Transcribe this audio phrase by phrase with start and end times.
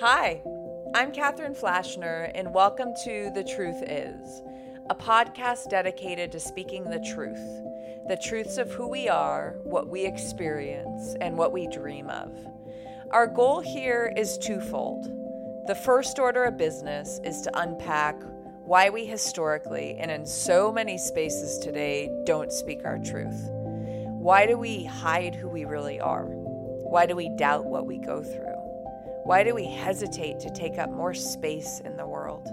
[0.00, 0.42] Hi,
[0.94, 4.42] I'm Katherine Flashner, and welcome to The Truth Is,
[4.88, 7.38] a podcast dedicated to speaking the truth
[8.08, 12.32] the truths of who we are, what we experience, and what we dream of.
[13.12, 15.04] Our goal here is twofold.
[15.68, 18.16] The first order of business is to unpack
[18.64, 23.48] why we historically and in so many spaces today don't speak our truth.
[23.50, 26.24] Why do we hide who we really are?
[26.24, 28.51] Why do we doubt what we go through?
[29.24, 32.48] Why do we hesitate to take up more space in the world?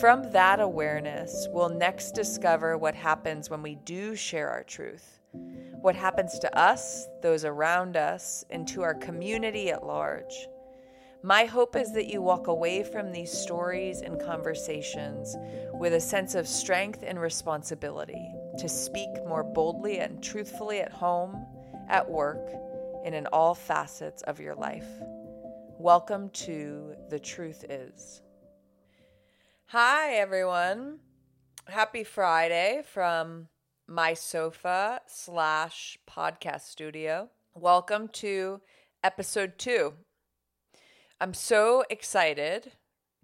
[0.00, 5.20] From that awareness, we'll next discover what happens when we do share our truth.
[5.80, 10.48] What happens to us, those around us, and to our community at large.
[11.22, 15.36] My hope is that you walk away from these stories and conversations
[15.74, 21.46] with a sense of strength and responsibility to speak more boldly and truthfully at home,
[21.88, 22.50] at work,
[23.04, 24.88] and in all facets of your life.
[25.80, 28.20] Welcome to The Truth Is.
[29.68, 30.98] Hi, everyone.
[31.68, 33.48] Happy Friday from
[33.88, 37.30] my sofa slash podcast studio.
[37.54, 38.60] Welcome to
[39.02, 39.94] episode two.
[41.18, 42.72] I'm so excited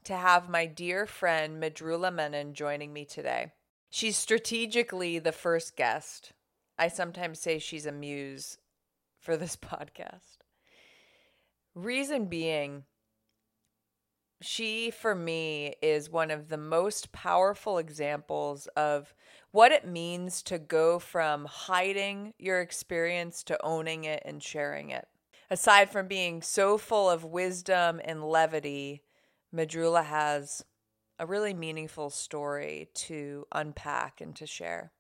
[0.04, 3.52] to have my dear friend Mridhula Menon joining me today.
[3.91, 6.32] She's strategically the first guest.
[6.78, 8.56] I sometimes say she's a muse
[9.20, 10.38] for this podcast.
[11.77, 12.84] Reason being,
[14.41, 19.14] she, for me, is one of the most powerful examples of
[19.50, 25.06] what it means to go from hiding your experience to owning it and sharing it.
[25.50, 29.02] Aside from being so full of wisdom and levity,
[29.54, 30.64] Mridhula has
[31.19, 34.92] a really meaningful story to unpack and to share.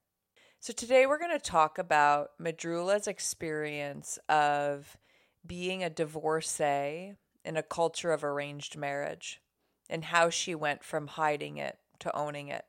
[0.60, 4.98] So, today we're going to talk about Mridhula's experience of
[5.46, 9.40] being a divorcee in a culture of arranged marriage
[9.88, 12.64] and how she went from hiding it to owning it.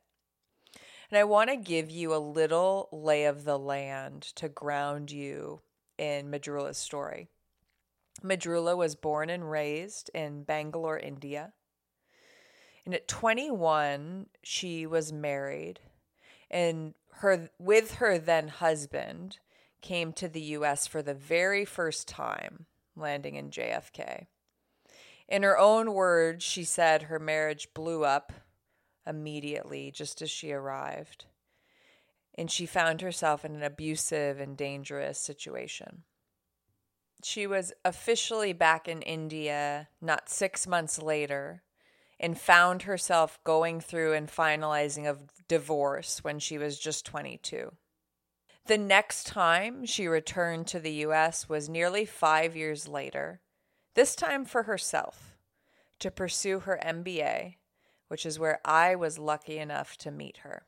[1.09, 5.62] And I want to give you a little lay of the land to ground you
[5.97, 7.28] in Mridhula's story.
[8.24, 11.53] Mridhula was born and raised in Bangalore, India.
[12.85, 15.80] And at 21, she was married
[16.50, 19.40] and her with her then husband
[19.81, 22.66] came to the US for the very first time,
[22.97, 24.28] landing in JFK.
[25.28, 28.31] In her own words, she said her marriage blew up
[29.06, 31.25] immediately just as she arrived,
[32.36, 36.03] and she found herself in an abusive and dangerous situation.
[37.24, 41.63] She was officially back in India not six months later
[42.19, 47.72] and found herself going through and finalizing a divorce when she was just 22.
[48.67, 53.39] The next time she returned to the US was nearly five years later,
[53.94, 55.38] this time for herself,
[56.00, 57.56] to pursue her MBA,
[58.09, 60.66] which is where I was lucky enough to meet her.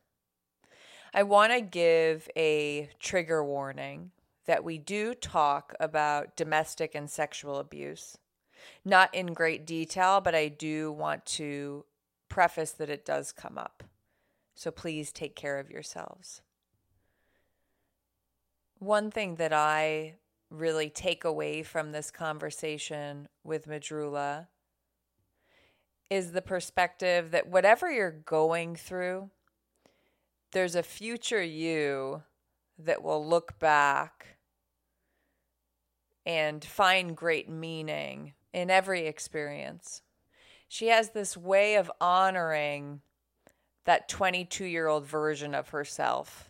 [1.13, 4.11] I want to give a trigger warning
[4.45, 8.17] that we do talk about domestic and sexual abuse.
[8.85, 11.83] Not in great detail, but I do want to
[12.29, 13.83] preface that it does come up.
[14.55, 16.41] So please take care of yourselves.
[18.79, 20.15] One thing that I
[20.49, 24.47] really take away from this conversation with Mridhula
[26.09, 29.29] is the perspective that whatever you're going through,
[30.53, 32.23] there's a future you
[32.79, 34.37] that will look back
[36.25, 40.01] and find great meaning in every experience.
[40.69, 43.01] She has this way of honoring
[43.83, 46.48] that 22 year old version of herself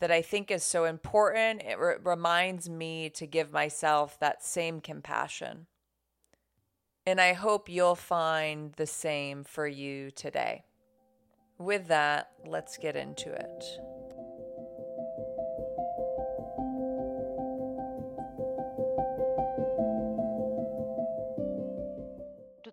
[0.00, 1.62] that I think is so important.
[1.62, 5.66] It re- reminds me to give myself that same compassion.
[7.06, 10.64] And I hope you'll find the same for you today.
[11.58, 13.64] With that, let's get into it.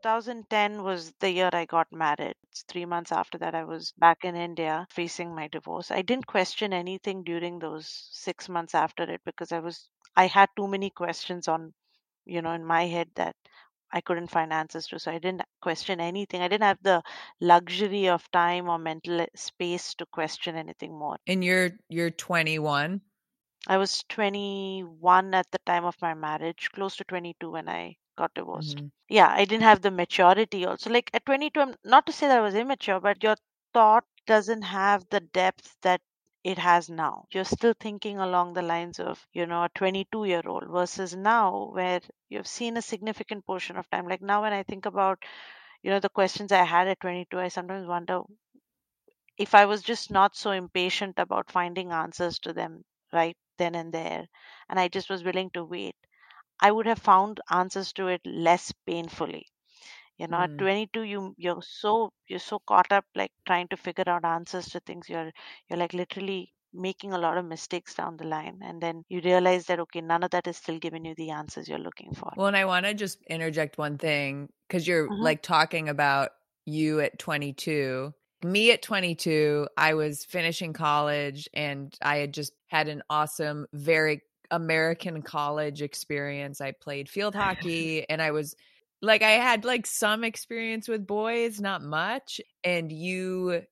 [0.04, 2.36] 2010 was the year I got married.
[2.52, 5.92] It's three months after that, I was back in India facing my divorce.
[5.92, 10.50] I didn't question anything during those six months after it because I was, I had
[10.58, 11.74] too many questions on,
[12.26, 13.36] you know, in my head that
[13.94, 15.00] I couldn't find answers to.
[15.00, 16.42] So I didn't question anything.
[16.42, 17.02] I didn't have the
[17.40, 21.16] luxury of time or mental space to question anything more.
[21.28, 23.00] And you're you're 21.
[23.68, 28.34] I was 21 at the time of my marriage, close to 22 when I got
[28.34, 28.82] divorced.
[28.82, 28.92] Mhm.
[29.10, 30.90] Yeah, I didn't have the maturity also.
[30.90, 33.36] Like at 22, I'm not to say that I was immature, but your
[33.74, 36.02] thought doesn't have the depth that
[36.44, 37.26] it has now.
[37.32, 41.70] You're still thinking along the lines of, you know, a 22 year old versus now
[41.74, 44.08] where you've seen a significant portion of time.
[44.08, 45.24] Like now, when I think about,
[45.84, 48.22] you know, the questions I had at 22, I sometimes wonder
[49.38, 53.94] if I was just not so impatient about finding answers to them right then and
[53.94, 54.28] there,
[54.70, 55.96] and I just was willing to wait,
[56.60, 59.48] I would have found answers to it less painfully.
[60.18, 60.60] You know, at Mm.
[60.60, 64.80] 22, you you're so you're so caught up like trying to figure out answers to
[64.80, 65.10] things.
[65.10, 65.32] You're
[65.70, 69.68] you're like literally making a lot of mistakes down the line, and then you realize
[69.68, 72.34] that okay, none of that is still giving you the answers you're looking for.
[72.36, 75.14] Well, and I want to just interject one thing because you're Mhm.
[75.20, 76.32] like talking about
[76.66, 78.14] you at 22.
[78.44, 84.22] Me at 22, I was finishing college and I had just had an awesome, very
[84.54, 86.62] American college experience.
[86.62, 88.56] I played field hockey and I was
[89.02, 92.40] like, I had like some experience with boys, not much.
[92.64, 93.64] And you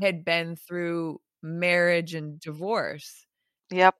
[0.00, 3.26] had been through marriage and divorce.
[3.70, 3.94] Yep.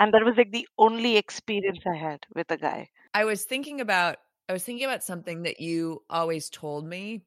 [0.00, 2.90] And that was like the only experience I had with a guy.
[3.14, 4.16] I was thinking about
[4.48, 7.22] I was thinking about something that you always told me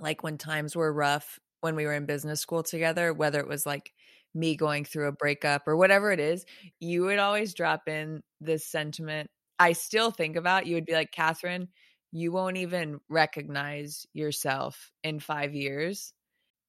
[0.00, 3.64] like when times were rough when we were in business school together, whether it was
[3.64, 3.92] like
[4.34, 6.44] me going through a breakup or whatever it is,
[6.80, 9.28] you would always drop in this sentiment.
[9.58, 11.68] I still think about you would be like, Catherine,
[12.12, 16.12] you won't even recognize yourself in five years.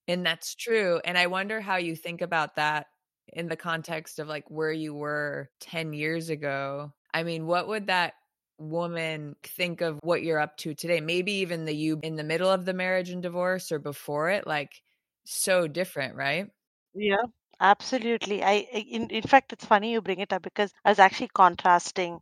[0.07, 0.99] And that's true.
[1.03, 2.87] And I wonder how you think about that
[3.29, 6.93] in the context of like where you were 10 years ago.
[7.13, 8.13] I mean, what would that
[8.57, 11.01] woman think of what you're up to today?
[11.01, 14.45] Maybe even the you in the middle of the marriage and divorce or before it,
[14.45, 14.81] like
[15.25, 16.47] so different, right?
[16.93, 17.23] Yeah,
[17.59, 18.43] absolutely.
[18.43, 21.29] I I- in in fact, it's funny you bring it up because I was actually
[21.29, 22.21] contrasting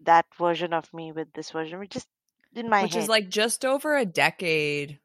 [0.00, 2.06] that version of me with this version, which is
[2.54, 3.08] in my Which head.
[3.08, 5.00] is like just over a decade,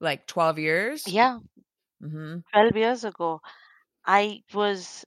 [0.00, 1.18] like 12 years.
[1.18, 1.38] yeah,
[2.00, 3.40] hmm 12 years ago,
[4.06, 5.04] I was.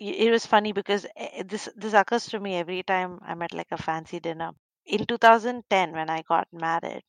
[0.00, 3.72] It was funny because eh, this this occurs to me every time I'm at like
[3.72, 4.52] a fancy dinner.
[4.86, 7.02] In 2010, when I got married,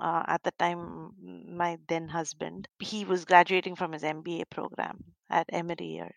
[0.00, 1.12] uh, at the time
[1.56, 6.14] my then husband, he was graduating from his MBA program at Emory here,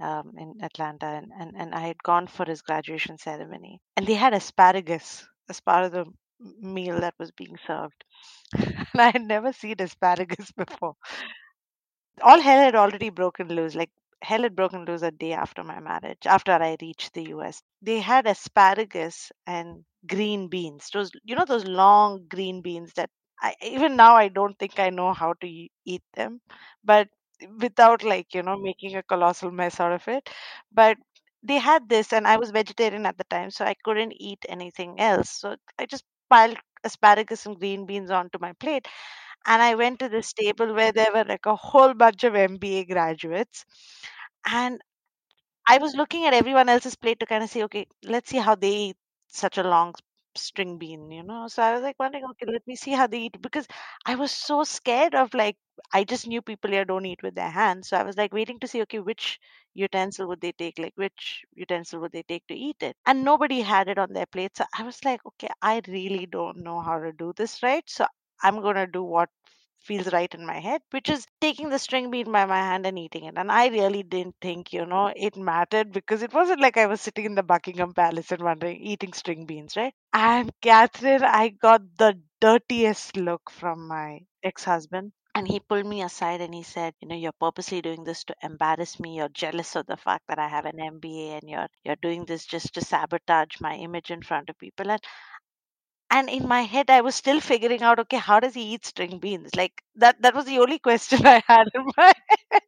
[0.00, 4.14] um, in Atlanta, and, and and I had gone for his graduation ceremony, and they
[4.14, 6.06] had asparagus as part of the
[6.60, 8.04] meal that was being served,
[8.54, 10.94] and I had never seen asparagus before.
[12.22, 13.74] All hell had already broken loose.
[13.74, 13.90] Like
[14.22, 17.62] hell had broken loose a day after my marriage, after I reached the US.
[17.82, 20.88] They had asparagus and green beans.
[20.92, 23.10] Those, you know, those long green beans that
[23.42, 26.40] I even now I don't think I know how to eat them,
[26.84, 27.08] but
[27.60, 30.28] without like you know making a colossal mess out of it.
[30.72, 30.96] But
[31.42, 34.98] they had this, and I was vegetarian at the time, so I couldn't eat anything
[35.00, 35.30] else.
[35.30, 38.86] So I just piled asparagus and green beans onto my plate
[39.46, 42.84] and I went to this table where there were like a whole bunch of MBA
[42.84, 43.64] graduates.
[44.50, 44.80] And
[45.68, 48.54] I was looking at everyone else's plate to kind of say, okay, let's see how
[48.56, 48.96] they eat
[49.28, 49.94] such a long
[50.36, 51.48] string bean, you know?
[51.48, 53.66] So I was like wondering, okay, let me see how they eat because
[54.06, 55.56] I was so scared of like,
[55.92, 57.88] I just knew people here don't eat with their hands.
[57.88, 59.38] So I was like waiting to see, okay, which
[59.74, 60.78] utensil would they take?
[60.78, 62.96] Like, which utensil would they take to eat it?
[63.06, 64.56] And nobody had it on their plate.
[64.56, 67.84] So I was like, okay, I really don't know how to do this right.
[67.88, 68.06] So
[68.42, 69.28] I'm going to do what
[69.78, 72.98] feels right in my head, which is taking the string bean by my hand and
[72.98, 73.34] eating it.
[73.36, 77.00] And I really didn't think, you know, it mattered because it wasn't like I was
[77.00, 79.94] sitting in the Buckingham Palace and wondering, eating string beans, right?
[80.12, 85.12] And Catherine, I got the dirtiest look from my ex husband.
[85.34, 88.34] And he pulled me aside and he said, you know, you're purposely doing this to
[88.42, 89.16] embarrass me.
[89.18, 92.46] You're jealous of the fact that I have an MBA and you're you're doing this
[92.46, 94.90] just to sabotage my image in front of people.
[94.90, 95.00] And
[96.10, 99.18] and in my head i was still figuring out okay how does he eat string
[99.18, 99.54] beans?
[99.56, 102.12] Like that that was the only question i had in my
[102.50, 102.62] head.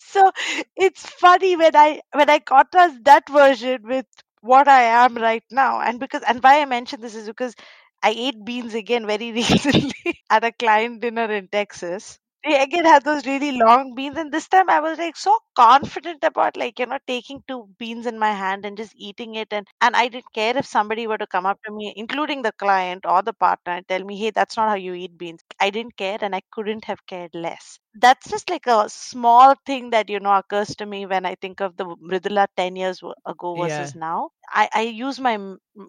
[0.00, 0.30] So
[0.76, 4.06] it's funny when i when i contrast that version with
[4.40, 7.54] what i am right now and because and why i mention this is because
[8.02, 9.94] i ate beans again very recently
[10.30, 14.46] at a client dinner in texas they again had those really long beans and this
[14.48, 18.30] time i was like so confident about like you know taking two beans in my
[18.32, 21.46] hand and just eating it and and i didn't care if somebody were to come
[21.46, 24.68] up to me including the client or the partner and tell me hey that's not
[24.68, 25.42] how you eat beans.
[25.60, 27.78] I didn't care and i couldn't have cared less.
[27.94, 31.60] That's just like a small thing that you know occurs to me when i think
[31.60, 33.54] of the Mridhula 10 years ago Yeah.
[33.56, 34.30] versus now.
[34.48, 35.38] I i use my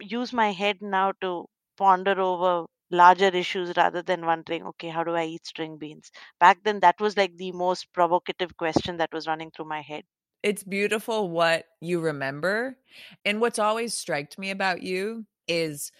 [0.01, 1.45] use my head now to
[1.77, 6.63] ponder over larger issues rather than wondering okay how do i eat string beans back
[6.63, 10.03] then that was like the most provocative question that was running through my head
[10.41, 12.77] It's beautiful what you remember.
[13.23, 15.91] And what's always striked me about you is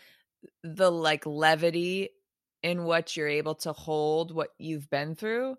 [0.64, 2.10] the like levity
[2.64, 5.58] in what you're able to hold what you've been through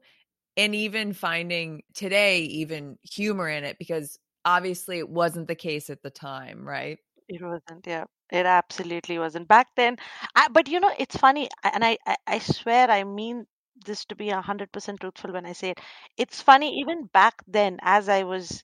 [0.57, 6.03] and even finding today even humor in it because obviously it wasn't the case at
[6.03, 6.99] the time, right?
[7.29, 8.05] It wasn't, yeah.
[8.31, 9.49] It absolutely wasn't.
[9.49, 9.97] Back then,
[10.35, 13.47] I, but you know, it's funny, and I, I, I swear I mean
[13.87, 15.81] this to be 100% truthful when I say it.
[16.19, 18.63] It's funny, even back then, as I was,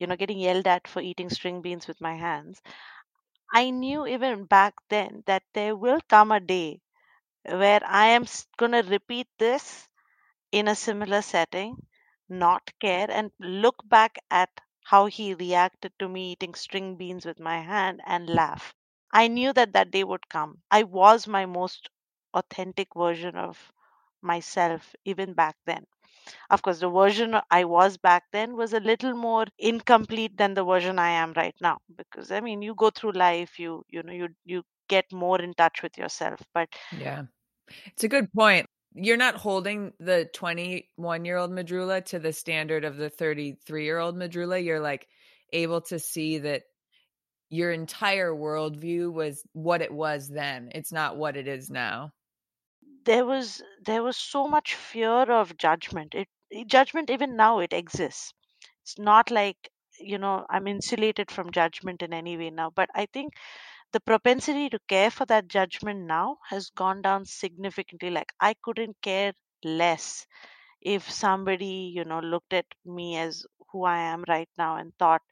[0.00, 2.60] you know, getting yelled at for eating string beans with my hands,
[3.54, 6.80] I knew even back then that there will come a day
[7.44, 8.26] where I am
[8.58, 9.88] going to repeat this
[10.52, 11.86] in a similar setting,
[12.28, 14.50] not care, and look back at
[14.84, 18.74] how he reacted to me eating string beans with my hand and laugh.
[19.12, 20.62] I knew that that day would come.
[20.70, 21.90] I was my most
[22.34, 23.72] authentic version of
[24.22, 25.84] myself even back then.
[26.50, 30.64] Of course, the version I was back then was a little more incomplete than the
[30.64, 34.12] version I am right now because I mean, you go through life, you you know,
[34.12, 37.24] you you get more in touch with yourself, but Yeah.
[37.86, 38.66] It's a good point.
[38.94, 43.98] You're not holding the 21 year old Mridhula to the standard of the 33 year
[43.98, 44.64] old Mridhula.
[44.64, 45.08] You're like
[45.52, 46.64] able to see that
[47.50, 50.70] your entire worldview was what it was then.
[50.74, 52.12] It's not what it is now.
[53.04, 56.28] there was there was so much fear of judgment it
[56.66, 58.32] judgment even now it exists
[58.82, 63.06] it's not like you know i'm insulated from judgment in any way now but i
[63.06, 63.34] think
[63.92, 68.96] the propensity to care for that judgment now has gone down significantly like i couldn't
[69.02, 69.32] care
[69.64, 70.26] less
[70.82, 75.22] if somebody you know looked at me as who i am right now and thought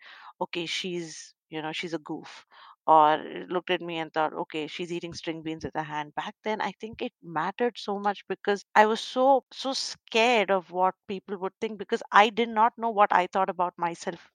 [0.41, 2.47] okay she's you know she's a goof
[2.87, 6.15] or looked at me and thought okay she's eating string beans with her hand.
[6.15, 10.71] Back then i think it mattered so much because i was so so scared of
[10.71, 14.31] what people would think because i did not know what i thought about myself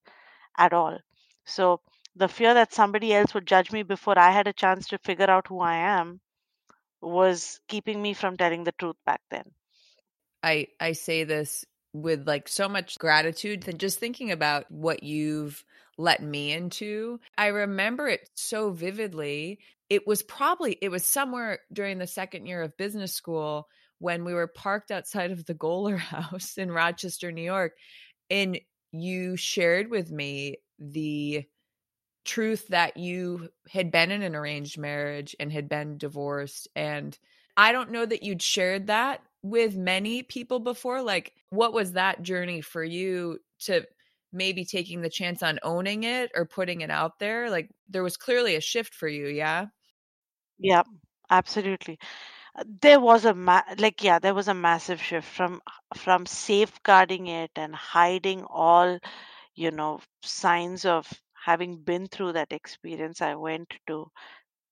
[0.58, 1.00] at all.
[1.46, 1.82] So
[2.16, 5.30] the fear that somebody else would judge me before i had a chance to figure
[5.30, 6.20] out who i am
[7.02, 9.52] was keeping me from telling the truth back then.
[10.44, 15.64] I I say this with like so much gratitude than just thinking about what you've
[15.98, 17.20] let me into.
[17.38, 19.60] I remember it so vividly.
[19.90, 23.68] It was probably it was somewhere during the second year of business school
[24.00, 27.74] when we were parked outside of the Goler House in Rochester, New York,
[28.30, 28.60] and
[28.92, 31.46] you shared with me the
[32.26, 37.18] truth that you had been in an arranged marriage and had been divorced and
[37.56, 42.22] I don't know that you'd shared that with many people before like what was that
[42.24, 43.86] journey for you to
[44.34, 47.50] maybe taking the chance on owning it or putting it out there?
[47.50, 49.68] Like there was clearly a shift for you yeah?
[50.60, 50.84] Yeah
[51.30, 52.00] absolutely.
[52.56, 55.62] Uh, there was a ma- like yeah there was a massive shift from
[55.96, 59.00] from safeguarding it and hiding all
[59.56, 61.08] you know signs of
[61.46, 64.12] having been through that experience i went to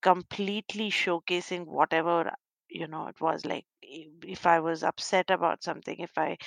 [0.01, 2.31] completely showcasing whatever
[2.71, 6.37] you know it was like if i was upset about something if i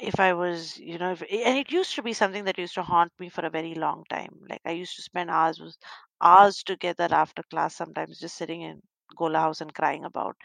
[0.00, 2.82] if i was you know if, and it used to be something that used to
[2.82, 4.30] haunt me for a very long time.
[4.48, 5.78] Like i used to spend hours
[6.20, 8.80] hours together after class sometimes just sitting in
[9.18, 10.36] Goler house and crying about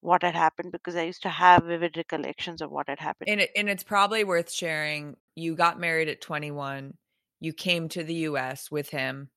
[0.00, 3.28] what had happened because i used to have vivid recollections of what had happened.
[3.28, 6.94] And it, and it's probably worth sharing you got married at 21
[7.40, 9.30] you came to the US with him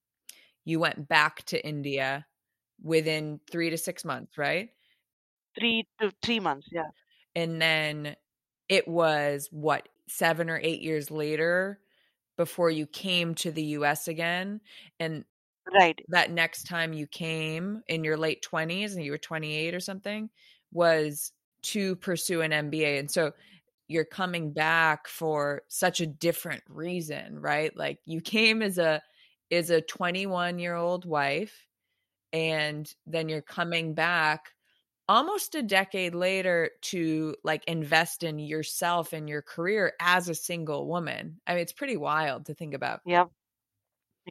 [0.65, 2.25] you went back to India
[2.81, 4.69] within 3 to 6 months right
[5.57, 6.89] three to three months yeah
[7.35, 8.15] and then
[8.67, 11.79] it was what 7 or 8 years later
[12.37, 14.61] before you came to the US again
[14.99, 15.25] and
[15.73, 19.79] right that next time you came in your late 20s and you were 28 or
[19.79, 20.29] something
[20.71, 22.99] was to pursue an MBA.
[22.99, 23.31] And so
[23.87, 27.75] you're coming back for such a different reason, right?
[27.75, 29.01] Like you came as a
[29.49, 31.65] is a 21 year old wife
[32.33, 34.51] and then you're coming back
[35.09, 40.87] almost a decade later to like invest in yourself and your career as a single
[40.87, 41.41] woman.
[41.47, 43.01] I mean, it's pretty wild to think about.
[43.05, 43.31] Yep.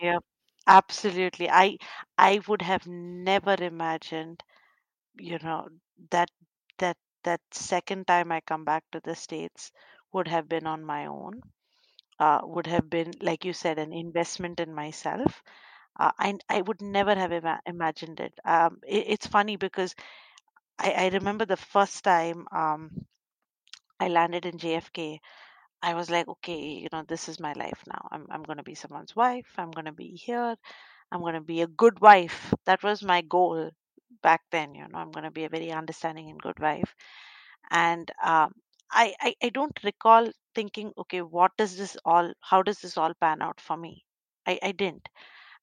[0.01, 0.25] Yep.
[0.67, 1.51] Absolutely.
[1.51, 1.79] I
[2.19, 4.43] I would have never imagined,
[5.19, 5.69] you know,
[6.11, 6.31] that
[6.79, 9.73] that that second time I come back to the States
[10.13, 11.43] would have been on my own.
[12.21, 15.43] Uh, would have been, like you said, an investment in myself.
[15.99, 18.35] Uh, I I would never have ima- imagined it.
[18.45, 19.05] Um, it.
[19.15, 19.95] It's funny because
[20.79, 23.07] I, I remember the first time um,
[24.01, 25.21] I landed in JFK.
[25.83, 28.09] I was like, okay, you know, this is my life now.
[28.11, 29.53] I'm I'm gonna be someone's wife.
[29.57, 30.57] I'm gonna be here.
[31.13, 32.55] I'm gonna be a good wife.
[32.67, 33.71] That was my goal
[34.23, 34.75] back then.
[34.75, 36.95] You know, I'm gonna be a very understanding and good wife.
[37.71, 38.55] And um,
[38.91, 42.33] I, I I don't recall thinking, okay, what does this all?
[42.41, 44.05] How does this all pan out for me?
[44.47, 45.09] I I didn't.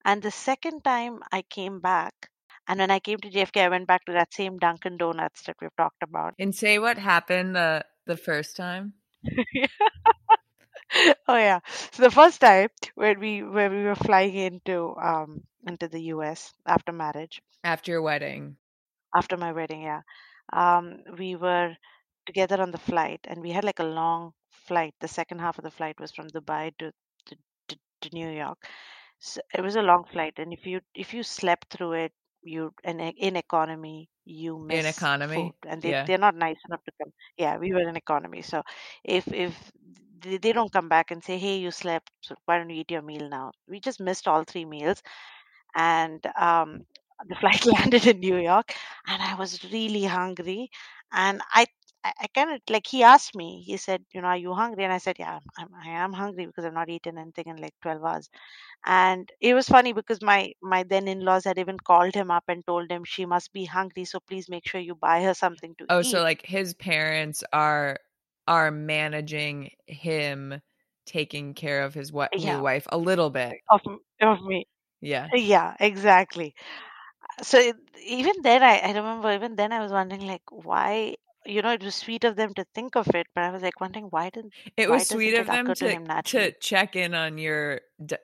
[0.06, 2.30] And the second time I came back,
[2.68, 5.58] and when I came to JFK, I went back to that same Dunkin' Donuts that
[5.62, 6.36] we've talked about.
[6.40, 8.94] And say what happened the the first time.
[11.28, 11.60] oh yeah.
[11.92, 16.54] So the first time when we when we were flying into um into the US
[16.66, 18.58] after marriage, After your wedding.
[19.16, 20.02] after my wedding, yeah.
[20.54, 21.76] Um, we were
[22.26, 24.34] together on the flight and we had like a long
[24.68, 24.94] flight.
[25.00, 26.92] The second half of the flight was from Dubai to
[27.28, 27.36] to,
[27.70, 28.60] to, to New York.
[29.20, 32.14] So it was a long flight and if you if you slept through it,
[32.46, 35.54] you and in economy, you In economy.
[35.54, 36.06] food and they Yeah.
[36.06, 37.12] they're not nice enough to come.
[37.38, 38.42] Yeah, we were in economy.
[38.42, 38.64] So
[39.04, 39.72] if if
[40.22, 42.92] they, they don't come back and say, "Hey, you slept, so why don't you eat
[42.92, 45.02] your meal now?" We just missed all three meals
[45.76, 46.86] and um,
[47.28, 48.74] the flight landed in New York,
[49.08, 50.70] and I was really hungry,
[51.12, 51.66] and I.
[52.06, 53.64] I, I kind of like he asked me.
[53.66, 56.46] He said, "You know, are you hungry?" And I said, "Yeah, I'm, I am hungry
[56.48, 58.30] because I've not eaten anything in like 12 hours."
[58.86, 62.66] And it was funny because my my then in-laws had even called him up and
[62.68, 65.88] told him she must be hungry, so please make sure you buy her something to
[65.90, 66.04] Oh, eat.
[66.04, 68.00] so like his parents are
[68.48, 70.62] are managing him
[71.06, 72.42] taking care of his wa- Yeah.
[72.42, 73.60] new wife a little bit.
[73.70, 73.82] of
[74.22, 74.66] of me.
[75.02, 75.32] Yeah.
[75.34, 76.56] Yeah, exactly.
[77.44, 77.60] So
[78.06, 81.84] even then, I, I remember even then I was wondering like why you know it
[81.84, 84.54] was sweet of them to think of it, but I was like wondering why didn't
[84.78, 87.82] It why was sweet it of them to to check in on your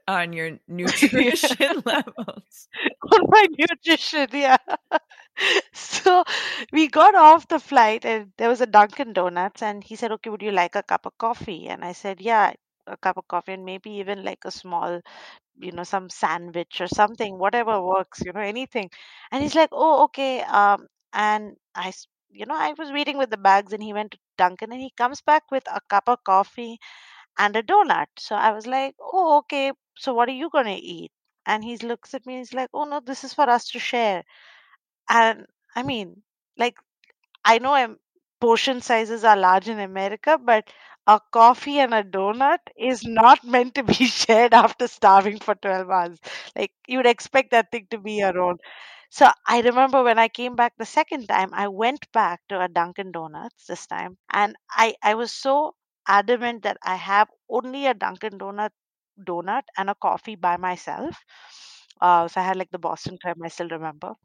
[0.08, 2.68] on your nutrition levels.
[3.12, 4.28] on my nutrition?
[4.32, 4.58] Yeah.
[5.74, 6.24] so
[6.72, 10.30] we got off the flight and there was a Dunkin' Donuts and he said, "Okay,
[10.30, 12.54] would you like a cup of coffee?" And I said, "Yeah."
[12.88, 15.02] A cup of coffee and maybe even like a small
[15.60, 18.90] you know some sandwich or something whatever works you know anything
[19.32, 21.92] and he's like oh okay um and i
[22.32, 24.92] you know i was waiting with the bags and he went to dunkin and he
[24.98, 26.80] comes back with a cup of coffee
[27.40, 30.72] and a donut so i was like oh okay so what are you going to
[30.98, 31.12] eat
[31.48, 33.80] and he looks at me and he's like oh no this is for us to
[33.80, 34.24] share
[35.10, 35.46] and
[35.76, 36.22] i mean
[36.58, 36.76] like
[37.46, 37.98] I know I'm,
[38.42, 40.70] portion sizes are large in America, but
[41.08, 45.90] a coffee and a donut is not meant to be shared after starving for 12
[45.90, 46.20] hours.
[46.56, 48.58] Like you would expect that thing to be your own.
[49.12, 52.68] So I remember when I came back the second time, I went back to a
[52.68, 55.76] Dunkin' Donuts this time, and I I was so
[56.08, 58.72] adamant that I have only a Dunkin' Donut
[59.20, 61.24] donut and a coffee by myself.
[62.02, 63.46] Uh, so I had like the Boston Kreme.
[63.46, 64.16] I still remember.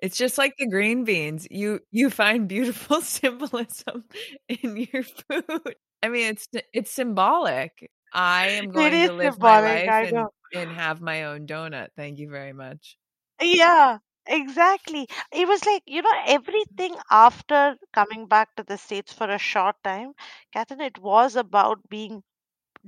[0.00, 1.46] It's just like the green beans.
[1.50, 4.04] You you find beautiful symbolism
[4.48, 5.76] in your food.
[6.02, 7.90] I mean, it's it's symbolic.
[8.12, 11.90] I am going to live my life and and have my own donut.
[11.96, 12.98] Thank you very much.
[13.40, 15.06] Yeah, exactly.
[15.32, 19.76] It was like, you know, everything after coming back to the States for a short
[19.84, 20.14] time,
[20.52, 22.22] Catherine, it was about being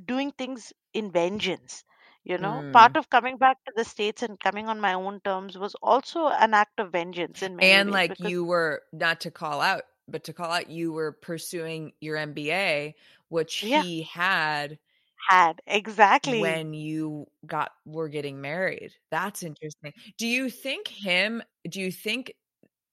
[0.07, 1.85] doing things in vengeance.
[2.25, 2.73] You know, Mm.
[2.73, 6.29] part of coming back to the States and coming on my own terms was also
[6.29, 9.61] an act of vengeance in many And ways like because you were not to call
[9.61, 12.95] out, but to call out, you were pursuing your MBA,
[13.29, 13.85] which Yeah.
[13.85, 14.79] he had
[15.29, 18.93] had exactly when you got were getting married.
[19.11, 19.93] That's interesting.
[20.19, 22.35] Do you think him do you think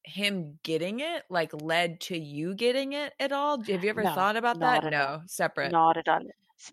[0.06, 3.62] him getting it like led to you getting it at all?
[3.64, 4.84] Have you ever No, thought about that?
[4.86, 5.10] at all.
[5.10, 5.76] No, separate.
[5.76, 6.22] not at all.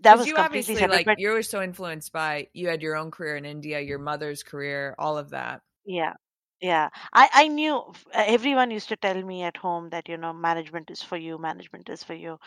[0.03, 0.89] That was you obviously separate.
[0.89, 4.43] like you were so influenced by you had your own career in India, your mother's
[4.43, 5.63] career, all of that.
[5.85, 6.15] Yeah,
[6.61, 6.89] yeah.
[7.13, 11.03] I I knew everyone used to tell me at home that you know management is
[11.03, 12.39] for you, management is for you.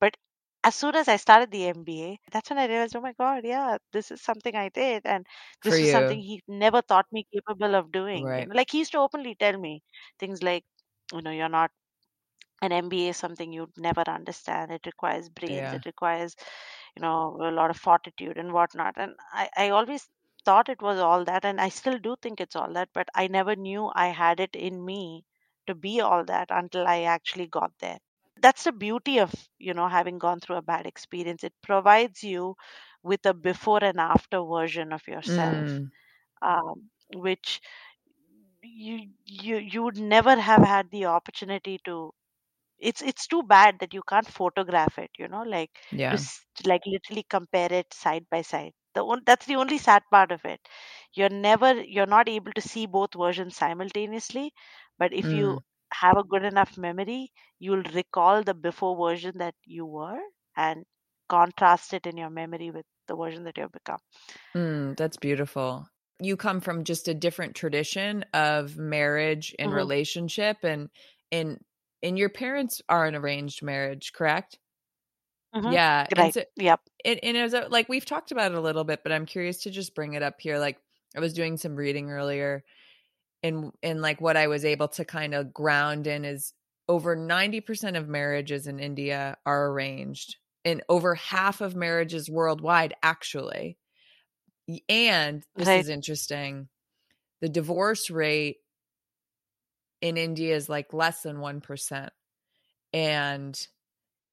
[0.00, 0.16] But
[0.64, 3.78] as soon as I started the MBA, that's when I realized, oh my God, yeah,
[3.92, 5.26] this is something I did, and
[5.60, 8.32] For this is something he never thought me capable of doing.
[8.36, 8.48] You Right.
[8.48, 9.82] know, like he used to openly tell me
[10.18, 10.64] things like,
[11.12, 11.70] you know, you're not
[12.62, 14.72] an MBA is something you'd never understand.
[14.72, 15.72] It requires brains.
[15.72, 15.74] Yeah.
[15.74, 16.34] It requires,
[16.96, 18.94] you know, a lot of fortitude and whatnot.
[18.96, 20.08] And I, I always
[20.44, 23.28] thought it was all that, and I still do think it's all that, but I
[23.28, 25.24] never knew I had it in me
[25.66, 27.98] to be all that until I actually got there.
[28.40, 31.44] That's the beauty of, you know, having gone through a bad experience.
[31.44, 32.56] It provides you
[33.02, 35.90] with a before and after version of yourself, Mm.
[36.42, 37.60] um, which
[38.62, 42.12] you you you would never have had the opportunity to
[42.78, 46.24] it's it's too bad that you can't photograph it you know like Yeah.
[46.24, 50.30] s- like literally compare it side by side the one that's the only sad part
[50.32, 50.60] of it
[51.14, 54.52] you're never you're not able to see both versions simultaneously
[54.98, 55.62] but if you Mm.
[56.00, 60.20] Have a good enough memory you'll recall the before version that you were
[60.56, 60.84] and
[61.28, 63.98] contrast it in your memory with the version that you've become
[64.56, 65.88] Mm, that's beautiful.
[66.20, 69.72] You come from just a different tradition of marriage and Mhm.
[69.72, 70.90] relationship and
[71.30, 71.64] and
[72.02, 74.58] and your parents are an arranged marriage, correct?
[75.54, 75.80] Mhm.
[75.80, 76.06] Yeah.
[76.16, 78.62] And right so yep it and it was a- like we've talked about it a
[78.62, 80.58] little bit, but I'm curious to just bring it up here.
[80.58, 80.80] Like
[81.16, 82.64] I was doing some reading earlier
[83.42, 86.54] and and like what I was able to kind of ground in is
[86.88, 90.36] over 90% of marriages in India are arranged.
[90.64, 93.78] and over half of marriages worldwide, actually.
[94.88, 95.76] And this Right.
[95.76, 96.68] is interesting
[97.40, 98.58] the divorce rate
[100.00, 102.12] in India is like less than 1%.
[102.92, 103.68] And,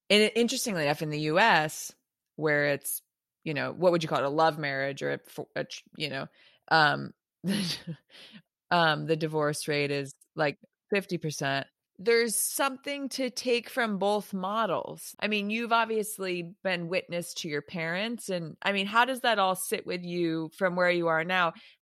[0.09, 1.93] and interestingly enough, in the US,
[2.37, 3.01] where it's,
[3.43, 4.25] you know, what would you call it?
[4.25, 5.19] A love marriage or, a,
[5.57, 6.27] a you know,
[6.69, 7.13] um,
[8.71, 10.57] um, the divorce rate is like
[10.93, 11.65] 50%.
[11.97, 15.15] There's something to take from both models.
[15.19, 18.29] I mean, you've obviously been witness to your parents.
[18.29, 21.53] And I mean, how does that all sit with you from where you are now?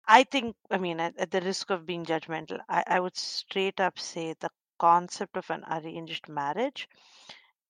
[0.06, 3.80] I think, I mean, at, at the risk of being judgmental, I, I would straight
[3.80, 6.88] up say the concept of an arranged marriage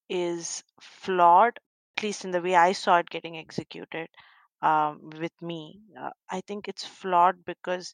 [0.07, 1.59] is flawed,
[1.97, 4.07] at least in the way I saw it getting executed
[4.61, 5.81] um, with me.
[5.99, 7.93] Uh, I think it's flawed because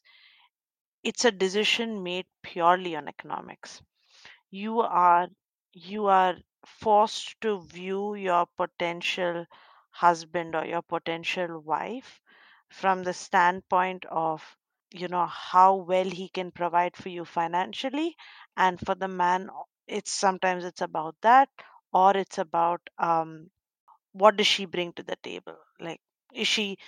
[1.08, 3.82] it's a decision made purely on economics.
[4.50, 5.28] You are
[5.72, 9.46] you are forced to view your potential
[9.90, 12.20] husband or your potential wife
[12.68, 14.44] from the standpoint of
[14.92, 18.16] you know how well he can provide for you financially
[18.56, 19.48] and for the man
[19.86, 21.48] it's sometimes it's about that
[21.92, 23.50] or it's about um
[24.12, 26.00] what does she bring to the table like
[26.34, 26.78] is she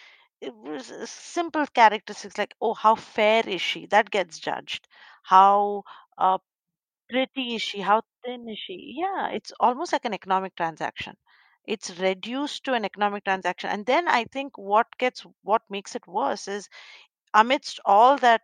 [0.40, 3.86] it was simple characteristics like oh how fair is she?
[3.86, 4.88] That gets judged.
[5.22, 5.84] How
[6.18, 6.38] uh,
[7.10, 7.80] pretty is she?
[7.80, 8.94] How thin is she?
[8.98, 11.16] Yeah it's almost like an economic transaction.
[11.66, 13.70] It's reduced to an economic transaction.
[13.70, 16.68] And then i think what gets what makes it worse is
[17.34, 18.42] amidst all that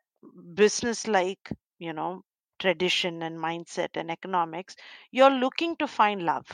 [0.54, 2.24] business like you know
[2.58, 4.76] tradition and mindset and economics
[5.10, 6.46] you're looking to find love.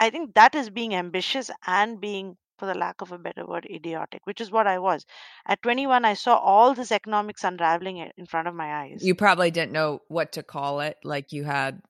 [0.00, 3.66] I think that is being ambitious and being for the lack of a better word
[3.70, 5.04] idiotic which is what i was
[5.46, 9.50] at 21 i saw all this economics unraveling in front of my eyes You probably
[9.50, 10.96] didn't know what to call it.
[11.04, 11.82] Like you had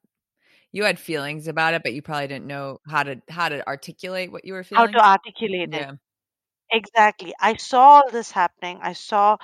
[0.72, 4.32] you had feelings about it, but you probably didn't know how to how to articulate
[4.32, 4.86] what you were feeling.
[4.86, 5.92] how to articulate it Yeah.
[6.72, 7.32] Exactly.
[7.40, 8.80] I saw all this happening.
[8.82, 9.36] I saw,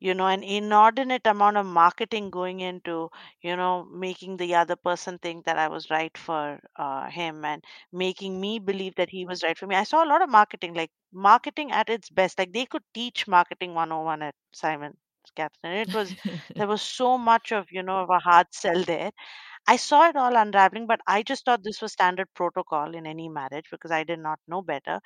[0.00, 5.18] you know, an inordinate amount of marketing going into, you know, making the other person
[5.18, 9.42] think that I was right for uh, him and making me believe that he was
[9.42, 9.76] right for me.
[9.76, 12.38] I saw a lot of marketing, like marketing at its best.
[12.38, 14.96] Like they could teach marketing 101 at Simon
[15.36, 15.72] Captain.
[15.72, 16.14] It was,
[16.56, 19.10] there was so much of, you know, of a hard sell there.
[19.66, 23.28] I saw it all unraveling, but I just thought this was standard protocol in any
[23.28, 25.00] marriage because I did not know better.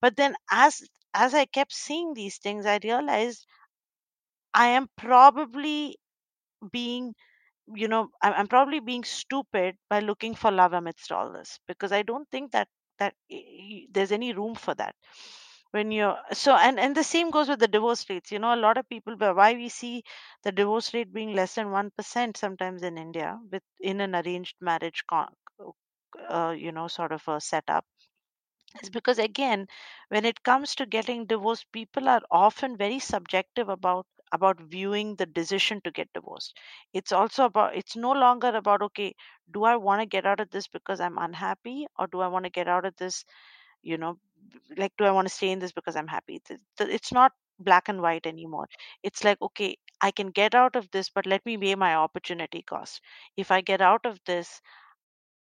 [0.00, 0.82] But then as
[1.14, 3.46] as I kept seeing these things, I realized
[4.54, 5.96] I am probably
[6.72, 7.14] being,
[7.74, 12.02] you know, I'm, probably being stupid by looking for love amidst all this because I
[12.02, 13.14] don't think that that
[13.92, 14.94] there's any room for that.
[15.72, 18.32] When you're so and and the same goes with the divorce rates.
[18.32, 20.04] You know a lot of people why we see
[20.44, 25.04] the divorce rate being less than 1% sometimes in india with in an arranged marriage
[25.08, 25.28] con,
[26.28, 27.84] uh, you know sort of a setup
[28.82, 29.66] is because again
[30.08, 35.26] when it comes to getting divorced people are often very subjective about about viewing the
[35.26, 36.56] decision to get divorced.
[36.92, 39.14] It's also about it's no longer about okay
[39.52, 42.44] do i want to get out of this because i'm unhappy or do i want
[42.44, 43.24] to get out of this
[43.82, 44.18] you know
[44.76, 46.40] like do i want to stay in this because i'm happy?
[46.80, 48.66] It's not black and white anymore.
[49.02, 52.62] It's like okay i can get out of this but let me weigh my opportunity
[52.62, 53.00] cost.
[53.36, 54.60] If i get out of this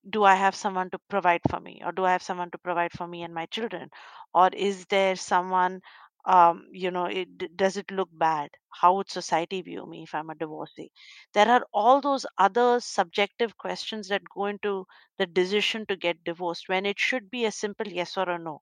[0.10, 2.92] do I have someone to provide for me, or do I have someone to provide
[2.92, 3.90] for me and my children,
[4.34, 5.82] or is there someone,
[6.26, 8.50] um, you know, it, does it look bad?
[8.72, 10.92] How would society view me if I'm a divorcee?
[11.34, 14.86] There are all those other subjective questions that go into
[15.18, 18.62] the decision to get divorced when it should be a simple yes or a no.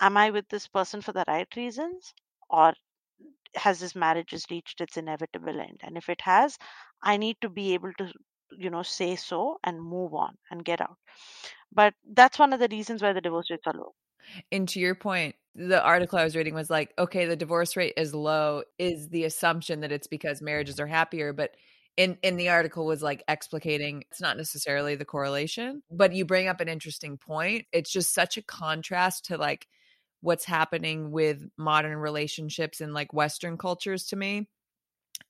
[0.00, 2.14] Am I with this person for the right reasons,
[2.50, 2.74] or
[3.54, 5.80] has this marriage just reached its inevitable end?
[5.82, 6.58] And if it has,
[7.02, 8.12] I need to be able to,
[8.52, 10.98] you know, say so and move on and get out.
[11.72, 13.94] But that's one of the reasons why the divorce rates are low.
[14.52, 17.94] And to your point, the article I was reading was like, okay, the divorce rate
[17.96, 21.32] is low, is the assumption that it's because marriages are happier.
[21.32, 21.56] But
[21.96, 26.46] in, in the article was like explicating it's not necessarily the correlation, but you bring
[26.46, 27.66] up an interesting point.
[27.72, 29.66] It's just such a contrast to like
[30.20, 34.48] what's happening with modern relationships in like Western cultures to me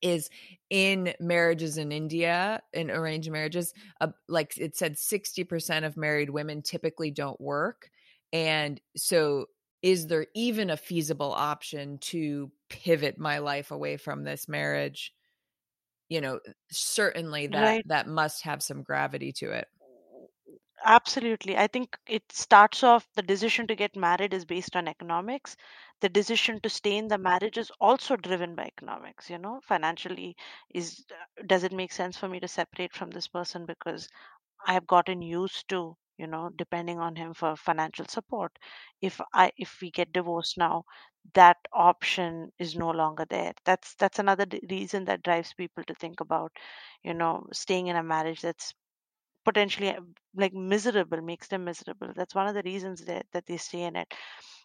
[0.02, 0.28] is
[0.70, 6.62] in marriages in India, in arranged marriages, uh, like it said 60% of married women
[6.62, 7.90] typically don't work.
[8.32, 9.46] And so
[9.82, 15.14] is there even a feasible option to pivot my life away from this marriage?
[16.08, 17.86] You know, certainly that Right.
[17.86, 19.68] that must have some gravity to it.
[20.84, 21.56] Absolutely.
[21.56, 25.56] I think it starts off the decision to get married is based on economics.
[26.00, 30.36] The decision to stay in the marriage is also driven by economics, you know, financially
[30.70, 34.08] is uh, does it make sense for me to separate from this person because
[34.66, 38.52] I have gotten used to you know depending on him for financial support.
[39.00, 40.84] If i if we get divorced now
[41.34, 43.52] that option is no longer there.
[43.64, 46.52] That's that's another d- reason that drives people to think about
[47.02, 48.74] you know staying in a marriage that's
[49.44, 50.00] potentially uh,
[50.36, 52.12] like miserable makes them miserable.
[52.14, 54.12] That's one of the reasons that, that they stay in it.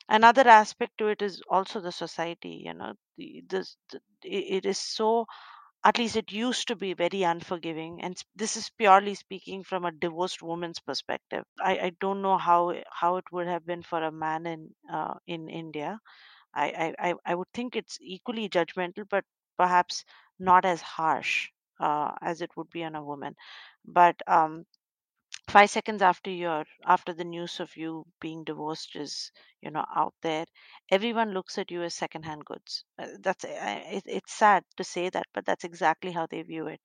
[0.10, 3.60] Another aspect to it is also the society you know the, the,
[4.24, 5.26] it it is so
[5.86, 9.92] at least it used to be very unforgiving and this is purely speaking from a
[9.92, 11.44] divorced woman's perspective.
[11.62, 15.16] I, I don't know how how it would have been for a man in uh,
[15.28, 16.00] in india.
[16.56, 16.68] I,
[17.00, 19.26] I i I would think it's equally judgmental but
[19.58, 20.04] perhaps
[20.40, 23.36] not as harsh uh, as it would be on a woman.
[23.86, 24.66] But um
[25.48, 30.14] five seconds after your after the news of you being divorced is you know out
[30.22, 30.46] there
[30.92, 32.84] everyone looks at you as secondhand goods.
[33.00, 36.68] Uh, that's uh, it, it's sad to say that but that's exactly how they view
[36.68, 36.82] it.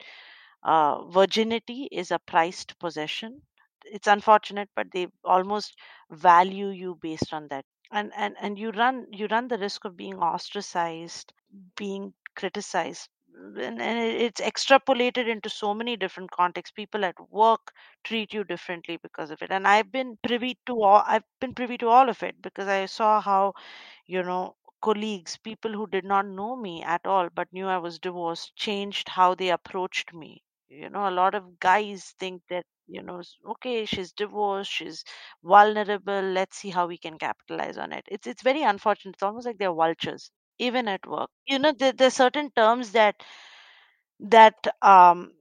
[0.62, 3.42] Uh, virginity is a prized possession.
[3.84, 5.76] It's unfortunate but they almost
[6.10, 7.64] value you based on that.
[7.90, 11.32] And and and you run you run the risk of being ostracized
[11.76, 16.72] being criticized and, and it's extrapolated into so many different contexts.
[16.74, 17.72] People at work
[18.04, 19.50] treat you differently because of it.
[19.50, 22.86] And i've been privy to all i've been privy to all of it because i
[22.86, 23.54] saw how
[24.06, 27.98] you know colleagues people who did not know me at all but knew i was
[27.98, 30.42] divorced changed how they approached me.
[30.68, 35.04] You know a lot of guys think that you know okay she's divorced she's
[35.44, 38.04] vulnerable let's see how we can capitalize on it.
[38.08, 39.14] It's it's very unfortunate.
[39.16, 42.92] It's almost like they're vultures even at work you know there, there are certain terms
[42.92, 43.22] that
[44.20, 45.32] that um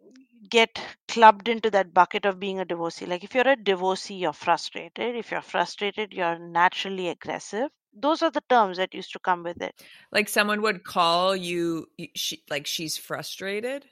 [0.49, 3.05] get clubbed into that bucket of being a divorcee.
[3.05, 5.15] Like if you're a divorcee, you're frustrated.
[5.15, 7.69] If you're frustrated, you're naturally aggressive.
[7.91, 9.75] Those are the terms that used to come with it.
[10.11, 13.85] Like someone would call you, she, like she's frustrated.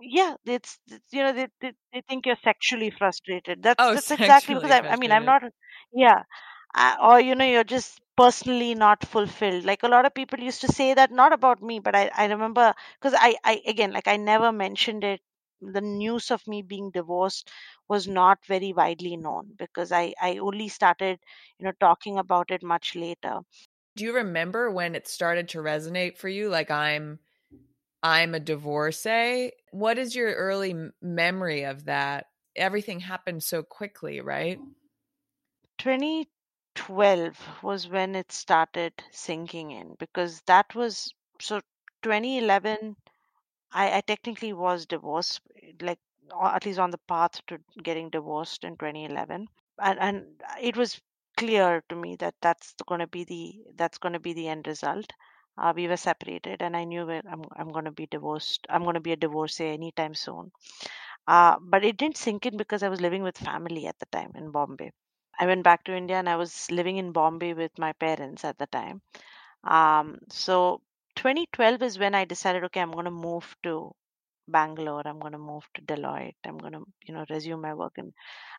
[0.00, 3.62] Yeah, it's, it's you know they, they they think you're sexually frustrated.
[3.62, 5.42] That's Oh, that's exactly because I, I mean I'm not
[5.92, 6.22] yeah,
[6.74, 9.64] uh, or you know you're just personally not fulfilled.
[9.64, 12.26] Like a lot of people used to say that not about me, but I I
[12.26, 15.20] remember because I I again like I never mentioned it.
[15.60, 17.50] The news of me being divorced
[17.88, 21.20] was not very widely known because I I only started
[21.58, 23.40] you know talking about it much later.
[23.96, 26.48] Do you remember when it started to resonate for you?
[26.48, 27.20] Like I'm,
[28.02, 29.52] I'm a divorcee.
[29.72, 32.26] What is your early memory of that?
[32.56, 34.60] Everything happened so quickly, right?
[36.74, 41.60] 2012 was when it started sinking in because that was so
[42.02, 42.96] 2011
[43.72, 45.40] I, I technically was divorced
[45.80, 45.98] like
[46.42, 49.48] at least on the path to getting divorced in 2011
[49.80, 51.00] and and it was
[51.36, 54.66] clear to me that that's going to be the that's going to be the end
[54.66, 55.12] result.
[55.58, 58.94] Uh, we were separated and i knew i'm, I'm going to be divorced i'm going
[58.94, 60.50] to be a divorcee anytime soon.
[61.26, 64.32] Uh, but it didn't sink in because i was living with family at the time
[64.36, 64.90] in bombay
[65.38, 68.58] I went back to India and I was living in Bombay with my parents at
[68.58, 69.02] the time.
[69.64, 70.80] Um, so
[71.16, 73.94] 2012 is when I decided, okay, I'm going to move to
[74.48, 75.02] Bangalore.
[75.06, 76.36] I'm going to move to Deloitte.
[76.44, 77.94] I'm going to, you know, resume my work.
[77.98, 78.12] And,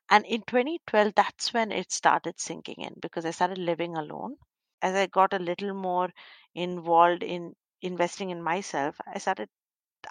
[0.09, 4.37] and in 2012, that's when it started sinking in because I started living alone.
[4.81, 6.09] As I got a little more
[6.55, 9.49] involved in investing in myself, I started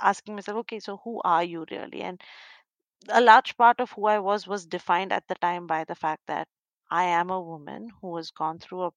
[0.01, 2.03] asking myself, okay, so who are you really?
[2.03, 2.21] And
[3.09, 6.23] a large part of who I was was defined at the time by the fact
[6.27, 6.49] that
[6.91, 8.93] I am a woman who has gone through a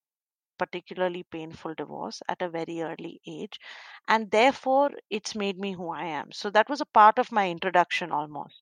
[0.57, 3.59] particularly painful divorce at a very early age,
[4.07, 6.31] and therefore it's made me who I am.
[6.31, 8.61] So that was a part of my introduction almost.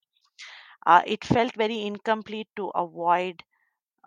[0.85, 3.41] Uh, it felt very incomplete to avoid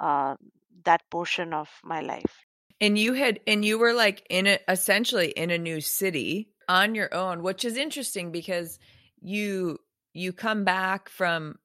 [0.00, 0.36] uh,
[0.84, 2.44] that portion of my life.
[2.80, 6.94] And you had, and you were like in a, essentially in a new city on
[6.94, 8.78] your own, which is interesting because
[9.20, 9.78] you,
[10.12, 11.56] you come back from